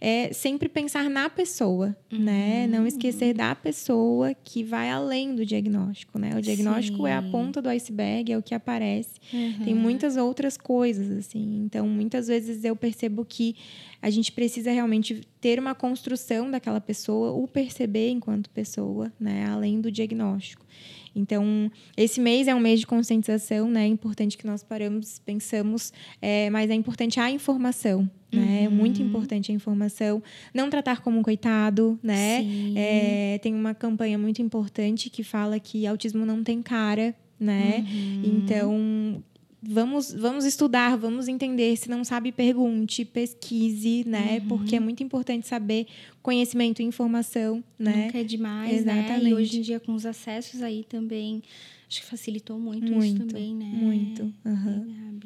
é 0.00 0.32
sempre 0.32 0.68
pensar 0.68 1.08
na 1.08 1.30
pessoa, 1.30 1.96
né? 2.10 2.18
uhum. 2.18 2.24
né? 2.24 2.66
Não 2.66 2.86
esquecer 2.86 3.32
da 3.32 3.54
pessoa 3.54 4.34
que 4.34 4.62
vai 4.62 4.90
além 4.90 5.34
do 5.34 5.46
diagnóstico, 5.46 6.18
né? 6.18 6.36
O 6.36 6.42
diagnóstico 6.42 7.04
Sim. 7.04 7.08
é 7.08 7.14
a 7.14 7.22
ponta 7.22 7.62
do 7.62 7.68
iceberg, 7.68 8.32
é 8.32 8.36
o 8.36 8.42
que 8.42 8.54
aparece. 8.54 9.14
Uhum. 9.32 9.64
Tem 9.64 9.74
muitas 9.74 10.16
outras 10.16 10.56
coisas, 10.56 11.10
assim. 11.10 11.62
Então, 11.64 11.88
muitas 11.88 12.26
vezes 12.26 12.64
eu 12.64 12.74
percebo 12.74 13.24
que 13.24 13.56
a 14.02 14.10
gente 14.10 14.32
precisa 14.32 14.70
realmente 14.70 15.22
ter 15.40 15.58
uma 15.58 15.74
construção 15.74 16.50
daquela 16.50 16.80
pessoa, 16.80 17.32
o 17.32 17.48
perceber 17.48 18.10
enquanto 18.10 18.50
pessoa, 18.50 19.12
né? 19.18 19.46
Além 19.46 19.80
do 19.80 19.90
diagnóstico. 19.90 20.66
Então, 21.14 21.70
esse 21.96 22.20
mês 22.20 22.48
é 22.48 22.54
um 22.54 22.60
mês 22.60 22.80
de 22.80 22.86
conscientização, 22.86 23.68
né? 23.68 23.84
É 23.84 23.86
importante 23.86 24.36
que 24.36 24.46
nós 24.46 24.62
paramos, 24.62 25.18
pensamos, 25.18 25.92
é, 26.20 26.50
mas 26.50 26.70
é 26.70 26.74
importante 26.74 27.20
a 27.20 27.30
informação, 27.30 28.08
né? 28.32 28.64
É 28.64 28.68
muito 28.68 29.00
uhum. 29.00 29.08
importante 29.08 29.52
a 29.52 29.54
informação. 29.54 30.22
Não 30.52 30.68
tratar 30.68 31.00
como 31.00 31.18
um 31.18 31.22
coitado, 31.22 31.98
né? 32.02 32.44
É, 32.74 33.38
tem 33.38 33.54
uma 33.54 33.74
campanha 33.74 34.18
muito 34.18 34.42
importante 34.42 35.08
que 35.08 35.22
fala 35.22 35.60
que 35.60 35.86
autismo 35.86 36.26
não 36.26 36.42
tem 36.42 36.60
cara, 36.60 37.14
né? 37.38 37.84
Uhum. 37.86 38.22
Então, 38.24 39.22
vamos, 39.68 40.12
vamos 40.12 40.44
estudar, 40.44 40.96
vamos 40.96 41.28
entender. 41.28 41.76
Se 41.76 41.88
não 41.88 42.04
sabe, 42.04 42.32
pergunte, 42.32 43.04
pesquise, 43.04 44.04
né? 44.06 44.40
Uhum. 44.40 44.48
Porque 44.48 44.76
é 44.76 44.80
muito 44.80 45.02
importante 45.02 45.46
saber 45.46 45.86
conhecimento 46.22 46.80
e 46.80 46.84
informação, 46.84 47.62
né? 47.78 48.06
Nunca 48.06 48.18
é 48.18 48.24
demais, 48.24 48.80
Exatamente. 48.80 49.24
né? 49.24 49.30
E 49.30 49.34
hoje 49.34 49.58
em 49.58 49.62
dia, 49.62 49.80
com 49.80 49.94
os 49.94 50.06
acessos 50.06 50.62
aí 50.62 50.84
também, 50.88 51.42
acho 51.88 52.00
que 52.00 52.06
facilitou 52.06 52.58
muito, 52.58 52.92
muito 52.92 53.04
isso 53.04 53.26
também, 53.26 53.54
né? 53.54 53.64
Muito. 53.64 54.22
Uhum. 54.44 55.20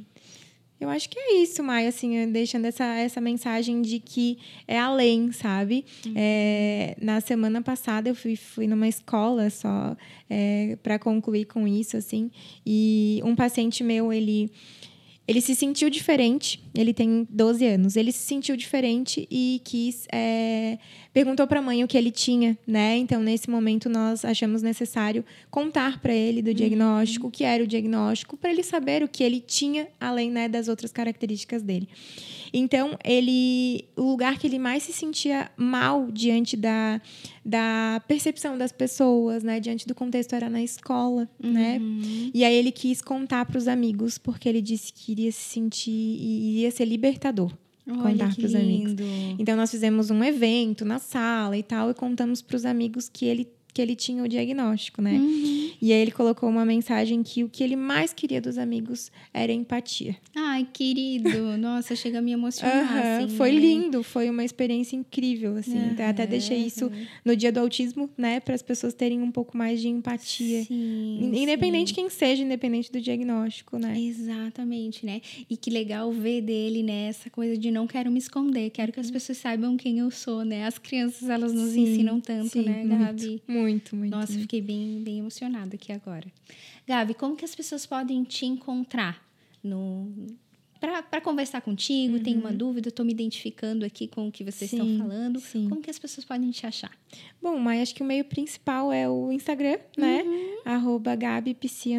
Eu 0.81 0.89
acho 0.89 1.09
que 1.09 1.19
é 1.19 1.35
isso, 1.43 1.63
Maia, 1.63 1.89
assim, 1.89 2.31
deixando 2.31 2.67
essa, 2.67 2.85
essa 2.85 3.21
mensagem 3.21 3.83
de 3.83 3.99
que 3.99 4.39
é 4.67 4.79
além, 4.79 5.33
sabe? 5.33 5.85
Uhum. 6.07 6.13
É, 6.15 6.97
na 7.01 7.21
semana 7.21 7.61
passada 7.61 8.09
eu 8.09 8.15
fui, 8.15 8.37
fui 8.37 8.69
numa 8.69 8.87
escola 8.87 9.51
só 9.51 9.97
é, 10.31 10.79
para 10.81 10.97
concluir 10.99 11.47
com 11.47 11.67
isso, 11.67 11.97
assim, 11.97 12.31
e 12.65 13.21
um 13.25 13.35
paciente 13.35 13.83
meu, 13.83 14.13
ele 14.13 14.53
ele 15.29 15.43
se 15.43 15.55
sentiu 15.55 15.91
diferente, 15.91 16.59
ele 16.75 16.95
tem 16.95 17.29
12 17.29 17.67
anos, 17.67 17.97
ele 17.97 18.11
se 18.11 18.21
sentiu 18.21 18.57
diferente 18.57 19.29
e 19.31 19.61
quis. 19.63 20.09
É, 20.11 20.79
perguntou 21.13 21.47
para 21.47 21.59
a 21.59 21.63
mãe 21.63 21.85
o 21.85 21.87
que 21.87 21.99
ele 21.99 22.11
tinha, 22.11 22.57
né? 22.67 22.97
Então, 22.97 23.23
nesse 23.23 23.51
momento, 23.51 23.91
nós 23.91 24.25
achamos 24.25 24.63
necessário 24.63 25.23
contar 25.51 26.01
para 26.01 26.15
ele 26.15 26.41
do 26.41 26.55
diagnóstico, 26.55 27.27
uhum. 27.27 27.29
o 27.29 27.33
que 27.33 27.45
era 27.45 27.63
o 27.63 27.67
diagnóstico, 27.67 28.39
para 28.39 28.51
ele 28.51 28.63
saber 28.63 29.03
o 29.03 29.09
que 29.09 29.23
ele 29.23 29.39
tinha, 29.39 29.89
além 30.01 30.31
né, 30.31 30.49
das 30.49 30.67
outras 30.67 30.93
características 30.93 31.63
dele. 31.63 31.89
Então, 32.51 32.97
ele, 33.05 33.85
o 33.97 34.03
lugar 34.03 34.39
que 34.39 34.47
ele 34.47 34.59
mais 34.59 34.83
se 34.83 34.93
sentia 34.95 35.51
mal 35.59 36.11
diante 36.11 36.57
da, 36.57 37.01
da 37.45 38.03
percepção 38.09 38.57
das 38.57 38.73
pessoas, 38.73 39.43
né, 39.43 39.61
diante 39.61 39.87
do 39.87 39.95
contexto 39.95 40.35
era 40.35 40.49
na 40.49 40.63
escola, 40.63 41.29
né? 41.39 41.79
uhum. 41.79 42.01
né? 42.01 42.31
E 42.33 42.45
aí 42.45 42.55
ele 42.55 42.73
quis 42.73 43.03
contar 43.03 43.45
para 43.45 43.59
os 43.59 43.69
amigos 43.69 44.17
porque 44.17 44.49
ele 44.49 44.63
disse 44.63 44.93
que 44.93 45.15
iria 45.19 45.33
se 45.33 45.51
sentir 45.51 45.91
e 45.91 46.51
iria 46.53 46.71
ser 46.71 46.85
libertador. 46.85 47.53
Contar 47.85 48.35
para 48.35 48.45
os 48.45 48.55
amigos. 48.55 48.95
Então 49.39 49.57
nós 49.57 49.71
fizemos 49.71 50.11
um 50.11 50.23
evento 50.23 50.85
na 50.85 50.99
sala 50.99 51.57
e 51.57 51.63
tal 51.63 51.91
e 51.91 51.95
contamos 51.95 52.43
para 52.43 52.57
os 52.57 52.67
amigos 52.67 53.09
que 53.09 53.25
ele 53.25 53.49
que 53.79 53.83
ele 53.83 53.95
tinha 53.95 54.25
o 54.25 54.29
diagnóstico, 54.29 55.01
né? 55.01 55.13
Uhum. 55.13 55.71
E 55.81 55.93
aí 55.93 56.01
ele 56.01 56.11
colocou 56.11 56.49
uma 56.49 56.65
mensagem 56.65 57.23
que 57.23 57.45
o 57.45 57.49
que 57.49 57.63
ele 57.63 57.77
mais 57.77 58.13
queria 58.13 58.41
dos 58.41 58.59
amigos 58.59 59.13
era 59.33 59.53
empatia. 59.53 60.17
Ai, 60.35 60.67
querido! 60.73 61.29
Nossa, 61.57 61.95
chega 61.95 62.19
a 62.19 62.23
me 62.23 62.33
emocionar. 62.33 62.91
Uhum. 62.93 63.25
Assim, 63.25 63.37
foi 63.37 63.53
né? 63.53 63.61
lindo, 63.61 64.03
foi 64.03 64.29
uma 64.29 64.45
experiência 64.45 64.97
incrível, 64.97 65.57
assim. 65.57 65.79
Uhum. 65.79 66.09
Até 66.09 66.27
deixei 66.27 66.59
isso 66.59 66.91
no 67.25 67.37
dia 67.37 67.53
do 67.53 67.61
autismo, 67.61 68.11
né? 68.19 68.41
Para 68.41 68.57
as 68.57 68.63
pessoas 68.63 68.95
terem 68.95 69.23
um 69.23 69.31
pouco 69.31 69.57
mais 69.57 69.81
de 69.81 69.87
empatia. 69.87 70.65
Sim, 70.65 71.31
independente 71.33 71.91
sim. 71.91 71.95
quem 71.95 72.11
seja, 72.11 72.43
independente 72.43 72.91
do 72.91 73.01
diagnóstico, 73.01 73.79
né? 73.79 73.97
Exatamente, 73.97 75.07
né? 75.07 75.21
E 75.49 75.57
que 75.57 75.71
legal 75.71 76.11
ver 76.11 76.41
dele, 76.41 76.83
né? 76.83 77.07
Essa 77.07 77.31
coisa 77.31 77.57
de 77.57 77.71
não 77.71 77.87
quero 77.87 78.11
me 78.11 78.19
esconder, 78.19 78.71
quero 78.71 78.91
que 78.91 78.99
as 78.99 79.09
pessoas 79.09 79.39
saibam 79.39 79.77
quem 79.77 80.01
eu 80.01 80.11
sou, 80.11 80.45
né? 80.45 80.67
As 80.67 80.79
crianças, 80.79 81.29
elas 81.29 81.53
nos 81.53 81.71
sim, 81.71 81.83
ensinam 81.83 82.21
tanto, 82.21 82.61
né, 82.61 82.83
Gabi? 82.85 83.41
Muito, 83.47 83.53
muito, 83.53 83.68
muito. 83.69 83.97
Nossa, 83.97 84.33
muito. 84.33 84.43
fiquei 84.43 84.61
bem, 84.61 85.03
bem 85.03 85.19
emocionada 85.19 85.75
aqui 85.75 85.93
agora. 85.93 86.27
Gabi, 86.87 87.15
como 87.15 87.37
que 87.37 87.45
as 87.45 87.55
pessoas 87.55 87.87
podem 87.87 88.25
te 88.25 88.47
encontrar 88.47 89.23
no 89.63 90.13
para 90.81 91.21
conversar 91.21 91.61
contigo, 91.61 92.17
uhum. 92.17 92.23
tenho 92.23 92.39
uma 92.39 92.53
dúvida, 92.53 92.89
estou 92.89 93.05
me 93.05 93.13
identificando 93.13 93.85
aqui 93.85 94.07
com 94.07 94.29
o 94.29 94.33
que 94.33 94.45
vocês 94.45 94.71
sim, 94.71 94.77
estão 94.77 94.99
falando. 94.99 95.41
Sim. 95.41 95.69
Como 95.69 95.81
que 95.83 95.91
as 95.91 95.99
pessoas 95.99 96.25
podem 96.25 96.51
te 96.53 96.67
achar? 96.67 96.97
Bom, 97.43 97.59
mas 97.59 97.83
acho 97.83 97.95
que 97.95 98.03
o 98.03 98.07
meio 98.07 98.25
principal 98.25 98.93
é 98.93 99.09
o 99.09 99.33
Instagram, 99.33 99.79
né? 99.97 100.23
Uhum. 100.23 100.48
Arroba 100.65 101.15
GabiPC 101.15 101.91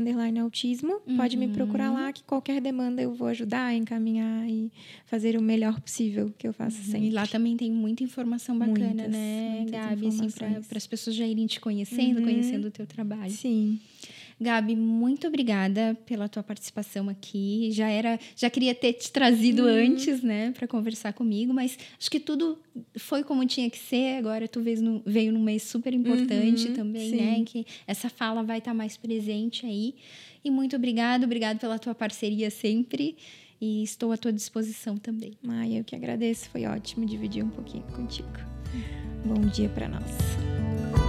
Autismo. 0.41 1.01
Uhum. 1.05 1.17
Pode 1.17 1.37
me 1.37 1.47
procurar 1.47 1.91
lá 1.91 2.11
que 2.13 2.23
qualquer 2.23 2.61
demanda 2.61 3.01
eu 3.01 3.13
vou 3.13 3.27
ajudar, 3.27 3.73
encaminhar 3.73 4.47
e 4.47 4.71
fazer 5.05 5.37
o 5.37 5.41
melhor 5.41 5.79
possível 5.79 6.33
que 6.37 6.47
eu 6.47 6.53
faço 6.53 6.77
uhum. 6.77 6.83
sempre. 6.83 7.07
E 7.07 7.11
lá 7.11 7.25
também 7.25 7.57
tem 7.57 7.71
muita 7.71 8.03
informação 8.03 8.57
bacana, 8.57 8.87
muitas, 8.87 9.11
né, 9.11 9.61
muitas 9.61 9.71
Gabi? 9.71 10.07
Assim, 10.07 10.29
para 10.67 10.77
as 10.77 10.87
pessoas 10.87 11.15
já 11.15 11.25
irem 11.25 11.47
te 11.47 11.59
conhecendo, 11.59 12.19
uhum. 12.19 12.25
conhecendo 12.25 12.67
o 12.67 12.71
teu 12.71 12.85
trabalho. 12.85 13.31
Sim. 13.31 13.79
Gabi, 14.41 14.75
muito 14.75 15.27
obrigada 15.27 15.97
pela 16.05 16.29
tua 16.29 16.41
participação 16.41 17.09
aqui. 17.09 17.69
Já 17.71 17.89
era, 17.89 18.17
já 18.35 18.49
queria 18.49 18.73
ter 18.73 18.93
te 18.93 19.11
trazido 19.11 19.63
uhum. 19.63 19.69
antes, 19.69 20.21
né, 20.21 20.51
para 20.51 20.65
conversar 20.67 21.11
comigo, 21.11 21.53
mas 21.53 21.77
acho 21.99 22.09
que 22.09 22.19
tudo 22.19 22.57
foi 22.97 23.23
como 23.23 23.45
tinha 23.45 23.69
que 23.69 23.77
ser. 23.77 24.17
Agora 24.17 24.47
tu 24.47 24.61
veio, 24.61 24.81
no, 24.81 25.01
veio 25.05 25.33
num 25.33 25.43
mês 25.43 25.63
super 25.63 25.93
importante 25.93 26.69
uhum, 26.69 26.73
também, 26.73 27.11
né, 27.11 27.17
sim. 27.17 27.23
né, 27.23 27.37
em 27.39 27.43
que 27.43 27.65
essa 27.85 28.09
fala 28.09 28.41
vai 28.41 28.59
estar 28.59 28.71
tá 28.71 28.75
mais 28.75 28.95
presente 28.95 29.65
aí. 29.65 29.95
E 30.43 30.49
muito 30.49 30.75
obrigado, 30.75 31.25
obrigado 31.25 31.59
pela 31.59 31.77
tua 31.77 31.93
parceria 31.93 32.49
sempre. 32.49 33.17
E 33.61 33.83
estou 33.83 34.13
à 34.13 34.17
tua 34.17 34.31
disposição 34.31 34.95
também. 34.95 35.33
Ai, 35.45 35.77
eu 35.77 35.83
que 35.83 35.93
agradeço, 35.93 36.49
foi 36.49 36.65
ótimo 36.65 37.05
dividir 37.05 37.43
um 37.43 37.49
pouquinho 37.49 37.83
contigo. 37.87 38.29
Bom 39.25 39.41
dia 39.49 39.67
para 39.67 39.89
nós. 39.89 41.08